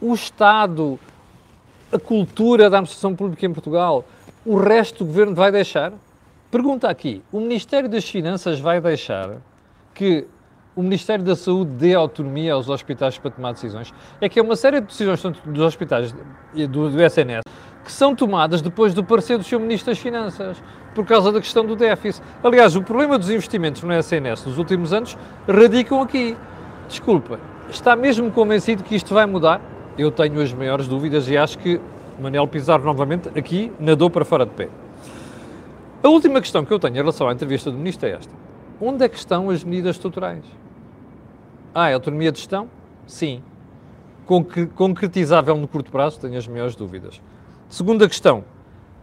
O 0.00 0.14
Estado 0.14 0.98
a 1.92 1.98
cultura 1.98 2.70
da 2.70 2.78
administração 2.78 3.14
pública 3.14 3.44
em 3.44 3.52
Portugal, 3.52 4.04
o 4.46 4.56
resto 4.56 5.04
do 5.04 5.06
governo 5.06 5.34
vai 5.34 5.52
deixar? 5.52 5.92
Pergunta 6.50 6.88
aqui: 6.88 7.22
o 7.30 7.38
Ministério 7.38 7.88
das 7.88 8.08
Finanças 8.08 8.58
vai 8.58 8.80
deixar 8.80 9.36
que 9.94 10.26
o 10.74 10.82
Ministério 10.82 11.22
da 11.22 11.36
Saúde 11.36 11.70
dê 11.72 11.94
autonomia 11.94 12.54
aos 12.54 12.70
hospitais 12.70 13.18
para 13.18 13.30
tomar 13.30 13.52
decisões? 13.52 13.92
É 14.20 14.28
que 14.28 14.40
é 14.40 14.42
uma 14.42 14.56
série 14.56 14.80
de 14.80 14.86
decisões 14.86 15.20
dos 15.44 15.60
hospitais 15.60 16.14
e 16.54 16.66
do, 16.66 16.88
do 16.88 17.02
SNS 17.02 17.42
que 17.84 17.92
são 17.92 18.14
tomadas 18.14 18.62
depois 18.62 18.94
do 18.94 19.02
parecer 19.02 19.36
do 19.36 19.44
Sr. 19.44 19.58
Ministro 19.58 19.90
das 19.90 19.98
Finanças, 19.98 20.62
por 20.94 21.04
causa 21.06 21.32
da 21.32 21.40
questão 21.40 21.64
do 21.64 21.74
déficit. 21.74 22.22
Aliás, 22.42 22.76
o 22.76 22.82
problema 22.82 23.18
dos 23.18 23.30
investimentos 23.30 23.82
no 23.82 23.92
SNS 23.92 24.44
nos 24.46 24.58
últimos 24.58 24.92
anos 24.92 25.16
radicam 25.48 26.00
aqui. 26.02 26.36
Desculpa, 26.88 27.38
está 27.70 27.96
mesmo 27.96 28.30
convencido 28.30 28.82
que 28.82 28.94
isto 28.94 29.14
vai 29.14 29.26
mudar? 29.26 29.60
Eu 29.96 30.10
tenho 30.10 30.40
as 30.40 30.52
maiores 30.52 30.86
dúvidas 30.88 31.28
e 31.28 31.36
acho 31.36 31.58
que 31.58 31.80
Manel 32.20 32.46
Pizarro, 32.46 32.84
novamente, 32.84 33.28
aqui 33.38 33.72
nadou 33.80 34.10
para 34.10 34.24
fora 34.24 34.44
de 34.44 34.52
pé. 34.52 34.68
A 36.02 36.08
última 36.08 36.40
questão 36.40 36.64
que 36.64 36.72
eu 36.72 36.78
tenho 36.78 36.94
em 36.94 36.98
relação 36.98 37.28
à 37.28 37.32
entrevista 37.32 37.70
do 37.70 37.78
Ministro 37.78 38.08
é 38.08 38.12
esta. 38.12 38.32
Onde 38.80 39.04
é 39.04 39.08
que 39.08 39.16
estão 39.16 39.50
as 39.50 39.62
medidas 39.62 39.96
estruturais? 39.96 40.44
Ah, 41.74 41.88
é 41.88 41.94
autonomia 41.94 42.32
de 42.32 42.38
gestão? 42.38 42.68
Sim. 43.06 43.42
Concretizável 44.74 45.56
no 45.56 45.68
curto 45.68 45.90
prazo? 45.90 46.20
Tenho 46.20 46.36
as 46.36 46.46
maiores 46.46 46.74
dúvidas. 46.74 47.20
Segunda 47.68 48.08
questão, 48.08 48.44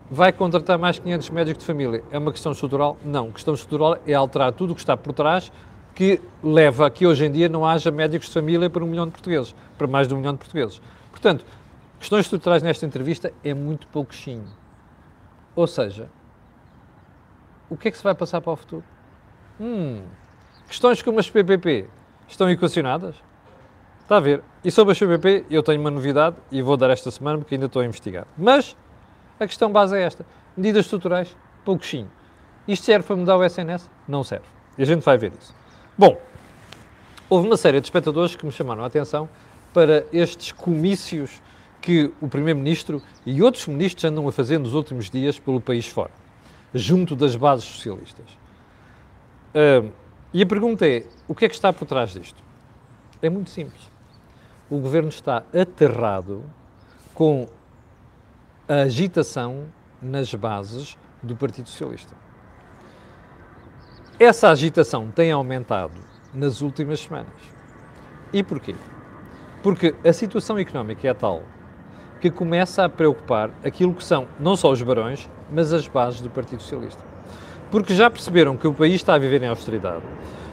vai 0.10 0.32
contratar 0.32 0.78
mais 0.78 0.98
500 1.00 1.30
médicos 1.30 1.60
de 1.62 1.68
família? 1.68 2.04
É 2.12 2.18
uma 2.18 2.32
questão 2.32 2.52
estrutural? 2.52 2.98
Não. 3.04 3.30
A 3.30 3.32
questão 3.32 3.54
estrutural 3.54 3.98
é 4.06 4.14
alterar 4.14 4.52
tudo 4.54 4.72
o 4.72 4.76
que 4.76 4.82
está 4.82 4.98
por 4.98 5.14
trás 5.14 5.52
que 5.94 6.22
leva 6.42 6.88
a 6.88 6.90
que 6.90 7.06
hoje 7.06 7.26
em 7.26 7.32
dia 7.32 7.50
não 7.50 7.66
haja 7.66 7.92
médicos 7.92 8.30
de 8.30 8.34
família 8.34 8.70
para 8.70 8.84
um 8.84 8.88
milhão 8.88 9.06
de 9.06 9.12
portugueses, 9.12 9.54
para 9.78 9.86
mais 9.86 10.08
de 10.08 10.14
um 10.14 10.18
milhão 10.18 10.34
de 10.34 10.40
portugueses. 10.40 10.82
Portanto, 11.12 11.46
questões 12.00 12.22
estruturais 12.22 12.64
nesta 12.64 12.86
entrevista 12.86 13.34
é 13.44 13.54
muito 13.54 13.86
pouquinho. 13.88 14.48
Ou 15.56 15.68
seja, 15.68 16.10
o 17.70 17.76
que 17.76 17.90
é 17.90 17.92
que 17.92 17.98
se 17.98 18.04
vai 18.04 18.16
passar 18.16 18.40
para 18.40 18.54
o 18.54 18.56
futuro? 18.56 18.84
Hum, 19.60 20.04
questões 20.68 21.02
como 21.02 21.20
as 21.20 21.30
PPP 21.30 21.88
estão 22.28 22.50
equacionadas? 22.50 23.16
Está 24.02 24.18
a 24.18 24.22
ver? 24.22 24.42
E 24.64 24.72
sobre 24.72 24.94
a 24.94 24.96
CPP, 24.96 25.46
eu 25.52 25.62
tenho 25.62 25.80
uma 25.80 25.92
novidade 25.92 26.38
e 26.52 26.62
vou 26.62 26.78
dar 26.78 26.90
esta 26.90 27.12
semana 27.12 27.38
porque 27.38 27.56
ainda 27.56 27.68
estou 27.68 27.82
a 27.82 27.86
investigar. 27.86 28.26
Mas 28.38 28.76
a 29.40 29.48
questão 29.48 29.72
base 29.72 29.98
é 29.98 30.02
esta: 30.02 30.26
medidas 30.56 30.86
estruturais, 30.86 31.36
pouquinho. 31.64 32.10
Isto 32.68 32.86
serve 32.86 33.08
para 33.08 33.16
mudar 33.16 33.38
o 33.38 33.44
SNS? 33.44 33.90
Não 34.08 34.24
serve. 34.24 34.46
E 34.78 34.84
a 34.84 34.86
gente 34.86 35.04
vai 35.04 35.18
ver 35.18 35.32
isso. 35.40 35.54
Bom, 35.98 36.20
houve 37.30 37.48
uma 37.48 37.58
série 37.58 37.80
de 37.80 37.88
espectadores 37.88 38.36
que 38.36 38.46
me 38.46 38.52
chamaram 38.52 38.84
a 38.84 38.88
atenção 38.88 39.28
para 39.74 40.06
estes 40.14 40.52
comícios 40.52 41.42
que 41.82 42.12
o 42.22 42.28
Primeiro-Ministro 42.28 43.02
e 43.26 43.42
outros 43.42 43.68
ministros 43.68 44.04
andam 44.06 44.28
a 44.28 44.32
fazer 44.32 44.58
nos 44.58 44.74
últimos 44.74 45.10
dias 45.10 45.40
pelo 45.40 45.62
país 45.62 45.88
fora, 45.88 46.12
junto 46.74 47.16
das 47.16 47.36
bases 47.36 47.66
socialistas. 47.66 48.26
E 50.34 50.42
a 50.42 50.46
pergunta 50.46 50.88
é: 50.88 51.06
o 51.28 51.34
que 51.34 51.46
é 51.46 51.50
que 51.50 51.56
está 51.56 51.74
por 51.74 51.86
trás 51.86 52.12
disto? 52.12 52.42
É 53.22 53.30
muito 53.30 53.50
simples 53.50 53.90
o 54.70 54.78
governo 54.78 55.10
está 55.10 55.44
aterrado 55.54 56.44
com 57.14 57.48
a 58.70 58.82
agitação 58.82 59.64
nas 60.00 60.32
bases 60.36 60.96
do 61.24 61.36
Partido 61.36 61.68
Socialista. 61.68 62.14
Essa 64.20 64.52
agitação 64.52 65.10
tem 65.10 65.32
aumentado 65.32 65.96
nas 66.32 66.62
últimas 66.62 67.00
semanas. 67.00 67.34
E 68.32 68.44
porquê? 68.44 68.76
Porque 69.64 69.96
a 70.06 70.14
situação 70.14 70.60
económica 70.60 71.08
é 71.08 71.14
tal 71.16 71.42
que 72.22 72.30
começa 72.30 72.86
a 72.86 72.90
preocupar 72.90 73.50
aquilo 73.64 73.92
que 73.92 74.04
são 74.04 74.28
não 74.40 74.56
só 74.56 74.72
os 74.72 74.84
barões, 74.84 75.28
mas 75.52 75.74
as 75.74 75.88
bases 75.88 76.22
do 76.22 76.30
Partido 76.30 76.62
Socialista. 76.62 77.02
Porque 77.72 77.96
já 77.96 78.08
perceberam 78.08 78.56
que 78.56 78.68
o 78.68 78.74
país 78.74 78.96
está 78.96 79.16
a 79.16 79.18
viver 79.18 79.42
em 79.42 79.48
austeridade, 79.48 80.04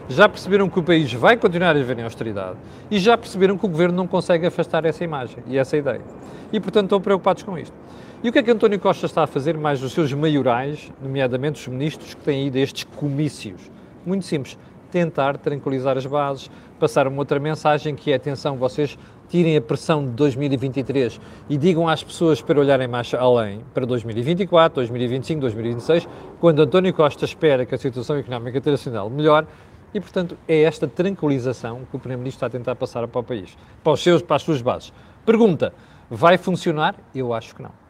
já 0.08 0.26
perceberam 0.26 0.70
que 0.70 0.78
o 0.78 0.82
país 0.82 1.12
vai 1.12 1.36
continuar 1.36 1.70
a 1.70 1.74
viver 1.74 1.98
em 1.98 2.04
austeridade 2.04 2.56
e 2.90 2.98
já 2.98 3.18
perceberam 3.18 3.58
que 3.58 3.66
o 3.66 3.68
governo 3.68 3.94
não 3.94 4.06
consegue 4.06 4.46
afastar 4.46 4.86
essa 4.86 5.04
imagem 5.04 5.44
e 5.46 5.58
essa 5.58 5.76
ideia. 5.76 6.00
E, 6.50 6.58
portanto, 6.58 6.84
estão 6.84 7.00
preocupados 7.00 7.42
com 7.42 7.58
isto. 7.58 7.76
E 8.24 8.30
o 8.30 8.32
que 8.32 8.38
é 8.38 8.42
que 8.42 8.50
António 8.50 8.80
Costa 8.80 9.04
está 9.04 9.24
a 9.24 9.26
fazer, 9.26 9.58
mais 9.58 9.82
os 9.82 9.92
seus 9.92 10.10
maiorais, 10.14 10.90
nomeadamente 11.02 11.60
os 11.60 11.68
ministros 11.68 12.14
que 12.14 12.22
têm 12.22 12.46
ido 12.46 12.56
a 12.56 12.60
estes 12.62 12.84
comícios? 12.84 13.70
Muito 14.06 14.24
simples, 14.24 14.58
tentar 14.90 15.36
tranquilizar 15.36 15.98
as 15.98 16.06
bases, 16.06 16.50
passar 16.80 17.06
uma 17.06 17.18
outra 17.18 17.38
mensagem 17.38 17.94
que 17.94 18.10
é, 18.10 18.14
atenção, 18.14 18.56
vocês 18.56 18.98
tirem 19.28 19.54
a 19.54 19.60
pressão 19.60 20.02
de 20.02 20.12
2023 20.12 21.20
e 21.50 21.58
digam 21.58 21.86
às 21.86 22.02
pessoas 22.02 22.40
para 22.40 22.58
olharem 22.58 22.88
mais 22.88 23.12
além, 23.12 23.60
para 23.74 23.84
2024, 23.84 24.76
2025, 24.76 25.40
2026, 25.42 26.08
quando 26.40 26.62
António 26.62 26.94
Costa 26.94 27.26
espera 27.26 27.66
que 27.66 27.74
a 27.74 27.78
situação 27.78 28.16
económica 28.16 28.56
internacional 28.56 29.10
melhore, 29.10 29.46
e, 29.92 30.00
portanto, 30.00 30.38
é 30.48 30.62
esta 30.62 30.88
tranquilização 30.88 31.82
que 31.90 31.96
o 31.96 31.98
Primeiro-Ministro 31.98 32.38
está 32.38 32.46
a 32.46 32.50
tentar 32.50 32.76
passar 32.76 33.06
para 33.06 33.20
o 33.20 33.22
país, 33.22 33.56
para, 33.84 33.92
os 33.92 34.02
seus, 34.02 34.22
para 34.22 34.36
as 34.36 34.42
suas 34.42 34.62
bases. 34.62 34.90
Pergunta, 35.24 35.74
vai 36.10 36.38
funcionar? 36.38 36.94
Eu 37.14 37.34
acho 37.34 37.54
que 37.54 37.62
não. 37.62 37.85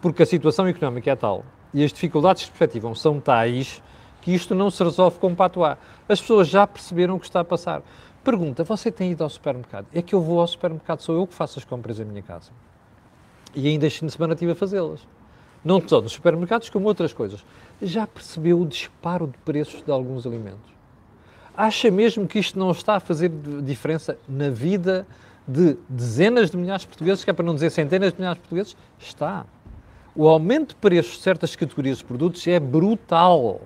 Porque 0.00 0.22
a 0.22 0.26
situação 0.26 0.66
económica 0.66 1.10
é 1.10 1.16
tal 1.16 1.44
e 1.72 1.84
as 1.84 1.92
dificuldades 1.92 2.42
que 2.42 2.46
se 2.46 2.50
perspectivam 2.52 2.94
são 2.94 3.20
tais 3.20 3.82
que 4.20 4.32
isto 4.32 4.54
não 4.54 4.70
se 4.70 4.82
resolve 4.82 5.18
com 5.18 5.34
patuá. 5.34 5.78
As 6.08 6.20
pessoas 6.20 6.48
já 6.48 6.66
perceberam 6.66 7.16
o 7.16 7.20
que 7.20 7.26
está 7.26 7.40
a 7.40 7.44
passar. 7.44 7.82
Pergunta, 8.24 8.64
você 8.64 8.90
tem 8.90 9.12
ido 9.12 9.22
ao 9.22 9.30
supermercado? 9.30 9.86
É 9.92 10.02
que 10.02 10.14
eu 10.14 10.20
vou 10.20 10.40
ao 10.40 10.46
supermercado, 10.46 11.00
sou 11.00 11.16
eu 11.16 11.26
que 11.26 11.34
faço 11.34 11.58
as 11.58 11.64
compras 11.64 12.00
em 12.00 12.04
minha 12.04 12.22
casa. 12.22 12.50
E 13.54 13.68
ainda 13.68 13.86
este 13.86 14.00
fim 14.00 14.06
de 14.06 14.12
semana 14.12 14.34
estive 14.34 14.52
a 14.52 14.54
fazê-las. 14.54 15.06
Não 15.64 15.82
só 15.86 16.00
nos 16.00 16.12
supermercados, 16.12 16.68
como 16.70 16.86
outras 16.86 17.12
coisas. 17.12 17.44
Já 17.80 18.06
percebeu 18.06 18.60
o 18.60 18.66
disparo 18.66 19.26
de 19.26 19.38
preços 19.38 19.82
de 19.82 19.90
alguns 19.90 20.26
alimentos? 20.26 20.70
Acha 21.56 21.90
mesmo 21.90 22.26
que 22.26 22.38
isto 22.38 22.58
não 22.58 22.70
está 22.70 22.96
a 22.96 23.00
fazer 23.00 23.30
diferença 23.62 24.18
na 24.28 24.50
vida 24.50 25.06
de 25.46 25.76
dezenas 25.88 26.50
de 26.50 26.56
milhares 26.56 26.82
de 26.82 26.88
portugueses, 26.88 27.24
que 27.24 27.30
é 27.30 27.32
para 27.32 27.44
não 27.44 27.54
dizer 27.54 27.70
centenas 27.70 28.12
de 28.12 28.18
milhares 28.18 28.36
de 28.36 28.42
portugueses? 28.42 28.76
Está. 28.98 29.46
O 30.20 30.26
aumento 30.26 30.70
de 30.70 30.74
preços 30.74 31.18
de 31.18 31.22
certas 31.22 31.54
categorias 31.54 31.98
de 31.98 32.04
produtos 32.04 32.44
é 32.48 32.58
brutal. 32.58 33.60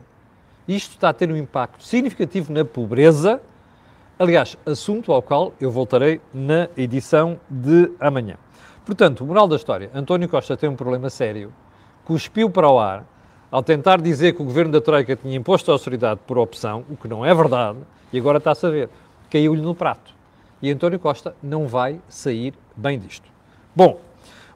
Isto 0.69 0.91
está 0.91 1.09
a 1.09 1.13
ter 1.15 1.33
um 1.33 1.37
impacto 1.39 1.83
significativo 1.83 2.53
na 2.53 2.63
pobreza. 2.63 3.41
Aliás, 4.19 4.55
assunto 4.67 5.15
ao 5.15 5.23
qual 5.23 5.55
eu 5.59 5.71
voltarei 5.71 6.21
na 6.31 6.69
edição 6.77 7.41
de 7.49 7.91
amanhã. 7.99 8.37
Portanto, 8.85 9.25
moral 9.25 9.49
da 9.49 9.57
história: 9.57 9.91
António 9.95 10.29
Costa 10.29 10.55
tem 10.55 10.69
um 10.69 10.77
problema 10.77 11.09
sério, 11.09 11.51
cuspiu 12.05 12.51
para 12.51 12.69
o 12.69 12.79
ar 12.79 13.07
ao 13.51 13.63
tentar 13.63 14.03
dizer 14.03 14.35
que 14.35 14.43
o 14.43 14.45
governo 14.45 14.73
da 14.73 14.81
Troika 14.83 15.17
tinha 15.17 15.35
imposto 15.35 15.71
a 15.71 15.75
austeridade 15.75 16.21
por 16.27 16.37
opção, 16.37 16.85
o 16.91 16.99
que 16.99 17.09
não 17.09 17.25
é 17.25 17.35
verdade, 17.35 17.79
e 18.13 18.19
agora 18.19 18.37
está 18.37 18.51
a 18.51 18.55
saber, 18.55 18.91
caiu-lhe 19.31 19.63
no 19.63 19.75
prato. 19.75 20.13
E 20.61 20.71
António 20.71 20.99
Costa 20.99 21.35
não 21.43 21.67
vai 21.67 21.99
sair 22.11 22.53
bem 22.77 22.99
disto. 22.99 23.27
Bom, 23.75 23.99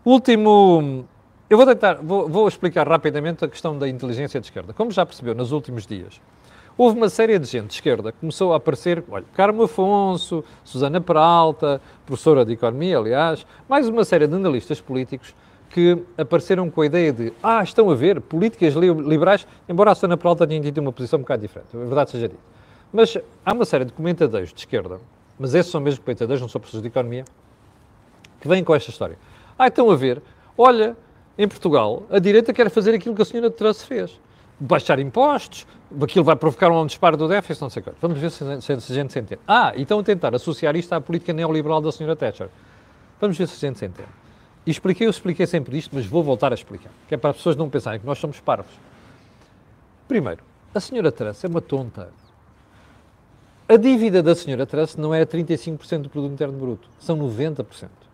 último. 0.04 1.06
Eu 1.48 1.56
vou 1.56 1.64
tentar, 1.64 1.94
vou, 2.02 2.28
vou 2.28 2.48
explicar 2.48 2.88
rapidamente 2.88 3.44
a 3.44 3.48
questão 3.48 3.78
da 3.78 3.88
inteligência 3.88 4.40
de 4.40 4.48
esquerda. 4.48 4.72
Como 4.72 4.90
já 4.90 5.06
percebeu 5.06 5.32
nos 5.32 5.52
últimos 5.52 5.86
dias, 5.86 6.20
houve 6.76 6.96
uma 6.96 7.08
série 7.08 7.38
de 7.38 7.46
gente 7.46 7.68
de 7.68 7.74
esquerda 7.74 8.10
que 8.10 8.18
começou 8.18 8.52
a 8.52 8.56
aparecer, 8.56 9.04
olha, 9.08 9.24
Carmo 9.32 9.62
Afonso, 9.62 10.42
Susana 10.64 11.00
Peralta, 11.00 11.80
professora 12.04 12.44
de 12.44 12.54
Economia, 12.54 12.98
aliás, 12.98 13.46
mais 13.68 13.86
uma 13.86 14.04
série 14.04 14.26
de 14.26 14.34
analistas 14.34 14.80
políticos 14.80 15.36
que 15.70 15.96
apareceram 16.18 16.68
com 16.68 16.80
a 16.80 16.86
ideia 16.86 17.12
de, 17.12 17.32
ah, 17.40 17.62
estão 17.62 17.88
a 17.90 17.94
ver, 17.94 18.20
políticas 18.20 18.74
liberais, 18.74 19.46
embora 19.68 19.92
a 19.92 19.94
Susana 19.94 20.16
Peralta 20.16 20.48
tenha 20.48 20.60
tido 20.60 20.78
uma 20.78 20.92
posição 20.92 21.20
um 21.20 21.22
bocado 21.22 21.42
diferente, 21.42 21.68
a 21.72 21.78
verdade 21.78 22.10
seja 22.10 22.28
dita. 22.28 22.42
Mas 22.92 23.16
há 23.44 23.52
uma 23.52 23.64
série 23.64 23.84
de 23.84 23.92
comentadores 23.92 24.52
de 24.52 24.58
esquerda, 24.58 24.98
mas 25.38 25.54
esses 25.54 25.70
são 25.70 25.80
mesmo 25.80 26.02
comentadores, 26.02 26.40
não 26.40 26.48
são 26.48 26.60
professores 26.60 26.82
de 26.82 26.88
economia, 26.88 27.24
que 28.40 28.48
vêm 28.48 28.64
com 28.64 28.74
esta 28.74 28.90
história. 28.90 29.16
Ah, 29.56 29.68
estão 29.68 29.88
a 29.92 29.94
ver, 29.94 30.20
olha, 30.58 30.96
em 31.38 31.46
Portugal, 31.46 32.04
a 32.10 32.18
direita 32.18 32.52
quer 32.52 32.70
fazer 32.70 32.94
aquilo 32.94 33.14
que 33.14 33.22
a 33.22 33.24
senhora 33.24 33.50
Truss 33.50 33.82
fez. 33.84 34.18
Baixar 34.58 34.98
impostos, 34.98 35.66
aquilo 36.02 36.24
vai 36.24 36.34
provocar 36.34 36.70
um 36.70 36.86
disparo 36.86 37.16
do 37.16 37.28
déficit, 37.28 37.60
não 37.60 37.68
sei 37.68 37.82
o 37.82 37.84
que. 37.84 37.90
Vamos 38.00 38.18
ver 38.18 38.30
se, 38.30 38.62
se, 38.62 38.80
se 38.80 38.92
a 38.92 38.94
gente 38.94 39.12
se 39.12 39.18
entende. 39.18 39.40
Ah, 39.46 39.72
e 39.76 39.82
estão 39.82 39.98
a 39.98 40.02
tentar 40.02 40.34
associar 40.34 40.74
isto 40.76 40.92
à 40.94 41.00
política 41.00 41.32
neoliberal 41.34 41.80
da 41.80 41.92
senhora 41.92 42.16
Thatcher. 42.16 42.48
Vamos 43.20 43.36
ver 43.36 43.46
se 43.48 43.54
a 43.54 43.68
gente 43.68 43.78
se 43.78 43.84
entende. 43.84 44.08
E 44.64 44.70
expliquei, 44.70 45.06
eu 45.06 45.10
expliquei 45.10 45.46
sempre 45.46 45.76
isto, 45.76 45.94
mas 45.94 46.06
vou 46.06 46.22
voltar 46.22 46.52
a 46.52 46.54
explicar, 46.54 46.90
que 47.06 47.14
é 47.14 47.18
para 47.18 47.30
as 47.30 47.36
pessoas 47.36 47.54
não 47.54 47.68
pensarem 47.68 48.00
que 48.00 48.06
nós 48.06 48.18
somos 48.18 48.40
parvos. 48.40 48.72
Primeiro, 50.08 50.42
a 50.74 50.80
senhora 50.80 51.12
Truss 51.12 51.44
é 51.44 51.48
uma 51.48 51.60
tonta. 51.60 52.10
A 53.68 53.76
dívida 53.76 54.22
da 54.22 54.34
senhora 54.34 54.64
Truss 54.64 54.96
não 54.96 55.12
era 55.12 55.26
35% 55.26 56.02
do 56.02 56.08
produto 56.08 56.32
interno 56.32 56.58
bruto, 56.58 56.88
são 56.98 57.18
90%. 57.18 58.05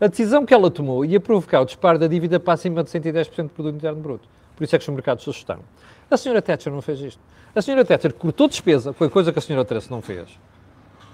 A 0.00 0.08
decisão 0.08 0.44
que 0.44 0.52
ela 0.52 0.70
tomou 0.70 1.04
ia 1.04 1.18
provocar 1.18 1.60
o 1.62 1.64
disparo 1.64 1.98
da 1.98 2.06
dívida 2.06 2.38
para 2.38 2.54
acima 2.54 2.84
de 2.84 2.90
110% 2.90 3.44
do 3.44 3.48
produto 3.48 3.76
interno 3.76 4.00
bruto. 4.00 4.28
Por 4.54 4.64
isso 4.64 4.76
é 4.76 4.78
que 4.78 4.88
os 4.88 4.94
mercados 4.94 5.24
se 5.24 5.30
assustaram. 5.30 5.62
A 6.10 6.16
senhora 6.16 6.42
Thatcher 6.42 6.72
não 6.72 6.82
fez 6.82 7.00
isto. 7.00 7.20
A 7.54 7.62
senhora 7.62 7.84
Thatcher 7.84 8.12
cortou 8.12 8.46
despesa, 8.46 8.92
foi 8.92 9.08
coisa 9.08 9.32
que 9.32 9.38
a 9.38 9.42
senhora 9.42 9.64
Truss 9.64 9.88
não 9.88 10.02
fez, 10.02 10.38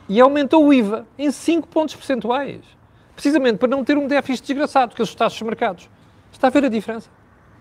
e 0.09 0.21
aumentou 0.21 0.66
o 0.66 0.75
IVA 0.75 1.07
em 1.16 1.31
5 1.31 1.68
pontos 1.68 1.95
percentuais. 1.95 2.61
Precisamente 3.14 3.59
para 3.59 3.68
não 3.68 3.85
ter 3.85 3.97
um 3.97 4.09
déficit 4.09 4.49
desgraçado 4.49 4.95
que 4.95 5.03
assustasse 5.03 5.37
os 5.37 5.42
mercados. 5.42 5.88
Está 6.33 6.49
a 6.49 6.51
ver 6.51 6.64
a 6.64 6.68
diferença? 6.68 7.09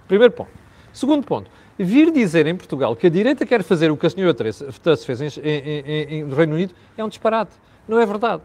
Primeiro 0.07 0.33
ponto. 0.33 0.49
Segundo 0.91 1.23
ponto, 1.23 1.51
vir 1.77 2.11
dizer 2.11 2.47
em 2.47 2.55
Portugal 2.55 2.95
que 2.95 3.05
a 3.05 3.09
direita 3.09 3.45
quer 3.45 3.61
fazer 3.61 3.91
o 3.91 3.97
que 3.97 4.07
a 4.07 4.09
senhora 4.09 4.33
Truss 4.33 5.05
fez 5.05 5.21
em, 5.21 6.23
no 6.23 6.35
Reino 6.35 6.55
Unido 6.55 6.73
é 6.97 7.03
um 7.03 7.09
disparate. 7.09 7.51
Não 7.87 7.99
é 7.99 8.05
verdade. 8.05 8.41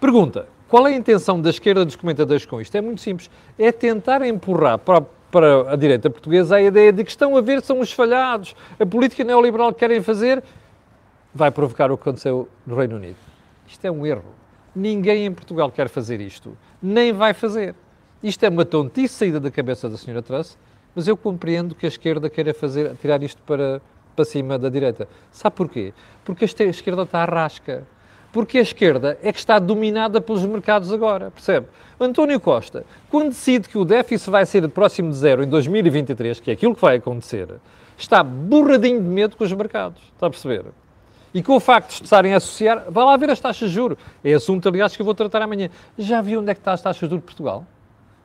Pergunta, 0.00 0.48
qual 0.72 0.86
é 0.86 0.94
a 0.94 0.96
intenção 0.96 1.38
da 1.38 1.50
esquerda 1.50 1.84
dos 1.84 1.96
comentadores 1.96 2.46
com 2.46 2.58
isto? 2.58 2.74
É 2.74 2.80
muito 2.80 3.02
simples. 3.02 3.28
É 3.58 3.70
tentar 3.70 4.22
empurrar 4.22 4.78
para, 4.78 5.02
para 5.30 5.70
a 5.70 5.76
direita 5.76 6.08
portuguesa 6.08 6.56
a 6.56 6.62
ideia 6.62 6.90
de 6.90 7.04
que 7.04 7.10
estão 7.10 7.36
a 7.36 7.42
ver 7.42 7.60
são 7.60 7.78
os 7.78 7.92
falhados. 7.92 8.56
A 8.80 8.86
política 8.86 9.22
neoliberal 9.22 9.70
que 9.74 9.80
querem 9.80 10.00
fazer 10.00 10.42
vai 11.34 11.50
provocar 11.50 11.92
o 11.92 11.98
que 11.98 12.08
aconteceu 12.08 12.48
no 12.66 12.74
Reino 12.74 12.96
Unido. 12.96 13.18
Isto 13.68 13.84
é 13.84 13.90
um 13.90 14.06
erro. 14.06 14.24
Ninguém 14.74 15.26
em 15.26 15.32
Portugal 15.32 15.70
quer 15.70 15.90
fazer 15.90 16.22
isto. 16.22 16.56
Nem 16.82 17.12
vai 17.12 17.34
fazer. 17.34 17.74
Isto 18.22 18.44
é 18.44 18.48
uma 18.48 18.64
tontice 18.64 19.12
saída 19.12 19.38
da 19.38 19.50
cabeça 19.50 19.90
da 19.90 19.98
senhora 19.98 20.22
Truss 20.22 20.56
mas 20.94 21.06
eu 21.06 21.18
compreendo 21.18 21.74
que 21.74 21.84
a 21.84 21.88
esquerda 21.90 22.30
queira 22.30 22.54
fazer, 22.54 22.96
tirar 22.96 23.22
isto 23.22 23.42
para, 23.42 23.82
para 24.16 24.24
cima 24.24 24.58
da 24.58 24.70
direita. 24.70 25.06
Sabe 25.30 25.54
porquê? 25.54 25.92
Porque 26.24 26.46
a 26.46 26.64
esquerda 26.64 27.02
está 27.02 27.22
à 27.22 27.24
rasca. 27.26 27.86
Porque 28.32 28.58
a 28.58 28.62
esquerda 28.62 29.18
é 29.22 29.30
que 29.30 29.38
está 29.38 29.58
dominada 29.58 30.20
pelos 30.20 30.44
mercados 30.44 30.90
agora, 30.90 31.30
percebe? 31.30 31.66
António 32.00 32.40
Costa, 32.40 32.84
quando 33.10 33.28
decide 33.28 33.68
que 33.68 33.76
o 33.76 33.84
déficit 33.84 34.30
vai 34.30 34.46
ser 34.46 34.66
próximo 34.68 35.10
de 35.10 35.16
zero 35.16 35.44
em 35.44 35.48
2023, 35.48 36.40
que 36.40 36.50
é 36.50 36.54
aquilo 36.54 36.74
que 36.74 36.80
vai 36.80 36.96
acontecer, 36.96 37.48
está 37.96 38.22
borradinho 38.24 39.00
de 39.00 39.06
medo 39.06 39.36
com 39.36 39.44
os 39.44 39.52
mercados, 39.52 40.00
está 40.14 40.26
a 40.26 40.30
perceber? 40.30 40.64
E 41.34 41.42
com 41.42 41.56
o 41.56 41.60
facto 41.60 41.90
de 41.90 42.04
estarem 42.04 42.34
a 42.34 42.38
associar, 42.38 42.86
vá 42.88 43.04
lá 43.04 43.16
ver 43.16 43.30
as 43.30 43.40
taxas 43.40 43.68
de 43.68 43.74
juros. 43.74 43.96
É 44.22 44.34
assunto, 44.34 44.68
aliás, 44.68 44.94
que 44.94 45.00
eu 45.00 45.06
vou 45.06 45.14
tratar 45.14 45.40
amanhã. 45.40 45.70
Já 45.96 46.20
viu 46.20 46.40
onde 46.40 46.50
é 46.50 46.54
que 46.54 46.60
está 46.60 46.72
as 46.72 46.82
taxas 46.82 47.08
de 47.08 47.10
juros 47.10 47.20
de 47.20 47.26
Portugal? 47.26 47.66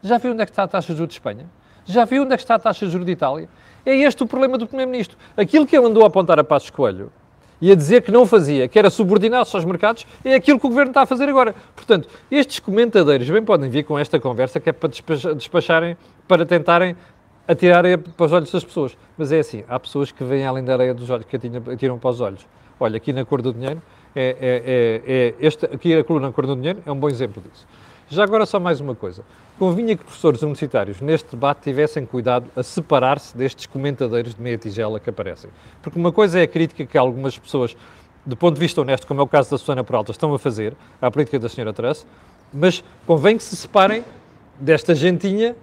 Já 0.01 0.17
viu 0.17 0.33
onde 0.33 0.41
é 0.41 0.45
que 0.45 0.51
está 0.51 0.63
a 0.63 0.67
taxa 0.67 0.91
de 0.91 0.97
juros 0.97 1.13
de 1.13 1.19
Espanha? 1.19 1.45
Já 1.85 2.03
viu 2.03 2.23
onde 2.23 2.33
é 2.33 2.37
que 2.37 2.43
está 2.43 2.55
a 2.55 2.59
taxa 2.59 2.85
de 2.85 2.91
juros 2.91 3.05
de 3.05 3.13
Itália? 3.13 3.47
É 3.85 3.95
este 3.95 4.23
o 4.23 4.27
problema 4.27 4.57
do 4.57 4.67
Primeiro-Ministro. 4.67 5.17
Aquilo 5.37 5.65
que 5.65 5.77
ele 5.77 5.85
andou 5.85 6.03
a 6.03 6.07
apontar 6.07 6.37
a 6.37 6.43
Passos 6.43 6.69
Coelho 6.69 7.11
e 7.61 7.71
a 7.71 7.75
dizer 7.75 8.01
que 8.01 8.11
não 8.11 8.25
fazia, 8.25 8.67
que 8.67 8.77
era 8.77 8.89
subordinar-se 8.89 9.55
aos 9.55 9.65
mercados, 9.65 10.05
é 10.23 10.35
aquilo 10.35 10.59
que 10.59 10.65
o 10.65 10.69
Governo 10.69 10.91
está 10.91 11.01
a 11.01 11.05
fazer 11.05 11.27
agora. 11.27 11.55
Portanto, 11.75 12.07
estes 12.29 12.59
comentadores 12.59 13.29
bem 13.29 13.43
podem 13.43 13.69
vir 13.69 13.83
com 13.83 13.97
esta 13.97 14.19
conversa 14.19 14.59
que 14.59 14.69
é 14.69 14.73
para 14.73 14.89
despacharem, 15.33 15.97
para 16.27 16.45
tentarem 16.45 16.95
atirar 17.47 17.83
para 17.97 18.25
os 18.25 18.31
olhos 18.31 18.51
das 18.51 18.63
pessoas. 18.63 18.97
Mas 19.17 19.31
é 19.31 19.39
assim, 19.39 19.63
há 19.67 19.79
pessoas 19.79 20.11
que 20.11 20.23
vêm 20.23 20.45
além 20.45 20.63
da 20.63 20.73
areia 20.73 20.93
dos 20.93 21.09
olhos, 21.09 21.25
que 21.25 21.35
atiram 21.35 21.97
para 21.97 22.09
os 22.09 22.21
olhos. 22.21 22.45
Olha, 22.79 22.97
aqui 22.97 23.11
na 23.11 23.25
cor 23.25 23.41
do 23.41 23.51
dinheiro, 23.51 23.81
é, 24.15 24.35
é, 24.39 25.11
é, 25.11 25.13
é 25.13 25.35
este, 25.39 25.65
aqui 25.65 25.95
a 25.95 26.03
coluna 26.03 26.27
na 26.27 26.33
cor 26.33 26.45
do 26.45 26.55
dinheiro 26.55 26.81
é 26.85 26.91
um 26.91 26.99
bom 26.99 27.09
exemplo 27.09 27.41
disso. 27.41 27.65
Já 28.09 28.23
agora 28.23 28.45
só 28.45 28.57
mais 28.57 28.79
uma 28.79 28.95
coisa. 28.95 29.21
Convinha 29.59 29.97
que 29.97 30.03
professores 30.03 30.41
universitários 30.41 31.01
neste 31.01 31.31
debate 31.31 31.63
tivessem 31.63 32.05
cuidado 32.05 32.49
a 32.55 32.63
separar-se 32.63 33.35
destes 33.35 33.65
comentadores 33.65 34.33
de 34.33 34.41
meia 34.41 34.57
tigela 34.57 34.97
que 34.97 35.09
aparecem. 35.09 35.49
Porque 35.81 35.99
uma 35.99 36.11
coisa 36.11 36.39
é 36.39 36.43
a 36.43 36.47
crítica 36.47 36.85
que 36.85 36.97
algumas 36.97 37.37
pessoas, 37.37 37.75
do 38.25 38.37
ponto 38.37 38.53
de 38.53 38.61
vista 38.61 38.79
honesto, 38.79 39.05
como 39.05 39.19
é 39.19 39.23
o 39.23 39.27
caso 39.27 39.51
da 39.51 39.57
Susana 39.57 39.83
Peralta, 39.83 40.11
estão 40.11 40.33
a 40.33 40.39
fazer 40.39 40.73
à 41.01 41.11
política 41.11 41.37
da 41.37 41.49
senhora 41.49 41.73
Truss, 41.73 42.05
mas 42.53 42.81
convém 43.05 43.35
que 43.35 43.43
se 43.43 43.57
separem 43.57 44.05
desta 44.57 44.95
gentinha 44.95 45.53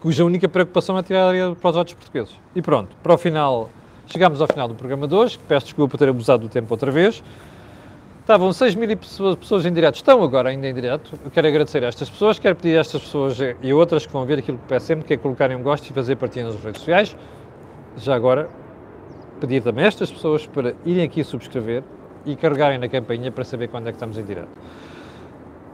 cuja 0.00 0.24
única 0.24 0.48
preocupação 0.48 0.96
é 0.96 1.02
tirar 1.02 1.24
a 1.24 1.28
área 1.28 1.54
para 1.54 1.70
os 1.70 1.76
outros 1.76 1.94
portugueses. 1.94 2.34
E 2.54 2.62
pronto, 2.62 2.96
para 3.02 3.12
o 3.12 3.18
final, 3.18 3.68
chegamos 4.06 4.40
ao 4.40 4.48
final 4.48 4.66
do 4.66 4.74
programa 4.74 5.06
de 5.06 5.14
hoje. 5.14 5.38
Peço 5.46 5.66
desculpa 5.66 5.90
por 5.90 5.98
ter 5.98 6.08
abusado 6.08 6.44
do 6.44 6.48
tempo 6.48 6.72
outra 6.72 6.90
vez. 6.90 7.22
Estavam 8.30 8.52
6 8.52 8.76
mil 8.76 8.96
pessoas 9.36 9.66
em 9.66 9.72
direto, 9.72 9.96
estão 9.96 10.22
agora 10.22 10.50
ainda 10.50 10.68
em 10.68 10.72
direto. 10.72 11.18
Eu 11.24 11.32
quero 11.32 11.48
agradecer 11.48 11.82
a 11.82 11.88
estas 11.88 12.08
pessoas, 12.08 12.38
quero 12.38 12.54
pedir 12.54 12.76
a 12.76 12.80
estas 12.80 13.02
pessoas 13.02 13.36
e 13.60 13.72
outras 13.72 14.06
que 14.06 14.12
vão 14.12 14.24
ver 14.24 14.38
aquilo 14.38 14.56
que 14.56 14.68
peço 14.68 14.86
sempre, 14.86 15.04
que 15.04 15.14
é 15.14 15.16
colocarem 15.16 15.56
um 15.56 15.64
gosto 15.64 15.90
e 15.90 15.92
fazer 15.92 16.14
partilha 16.14 16.44
nas 16.44 16.54
redes 16.62 16.78
sociais. 16.78 17.16
Já 17.96 18.14
agora, 18.14 18.48
pedir 19.40 19.60
também 19.64 19.84
a 19.84 19.88
estas 19.88 20.12
pessoas 20.12 20.46
para 20.46 20.76
irem 20.86 21.02
aqui 21.02 21.24
subscrever 21.24 21.82
e 22.24 22.36
carregarem 22.36 22.78
na 22.78 22.88
campainha 22.88 23.32
para 23.32 23.42
saber 23.42 23.66
quando 23.66 23.88
é 23.88 23.90
que 23.90 23.96
estamos 23.96 24.16
em 24.16 24.22
direto. 24.22 24.50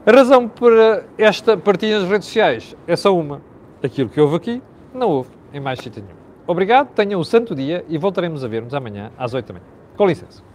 A 0.03 0.11
razão 0.11 0.49
para 0.49 1.05
esta 1.15 1.57
partilha 1.57 1.99
nas 1.99 2.09
redes 2.09 2.25
sociais 2.25 2.75
é 2.87 2.95
só 2.95 3.15
uma. 3.15 3.39
Aquilo 3.83 4.09
que 4.09 4.19
houve 4.19 4.35
aqui, 4.35 4.63
não 4.95 5.09
houve 5.09 5.29
em 5.53 5.59
mais 5.59 5.77
sítio 5.77 6.01
nenhum. 6.01 6.17
Obrigado, 6.47 6.87
tenham 6.95 7.19
um 7.19 7.23
santo 7.23 7.53
dia 7.53 7.85
e 7.87 7.99
voltaremos 7.99 8.43
a 8.43 8.47
ver-nos 8.47 8.73
amanhã 8.73 9.11
às 9.15 9.35
8 9.35 9.45
da 9.45 9.53
manhã. 9.53 9.65
Com 9.95 10.07
licença. 10.07 10.46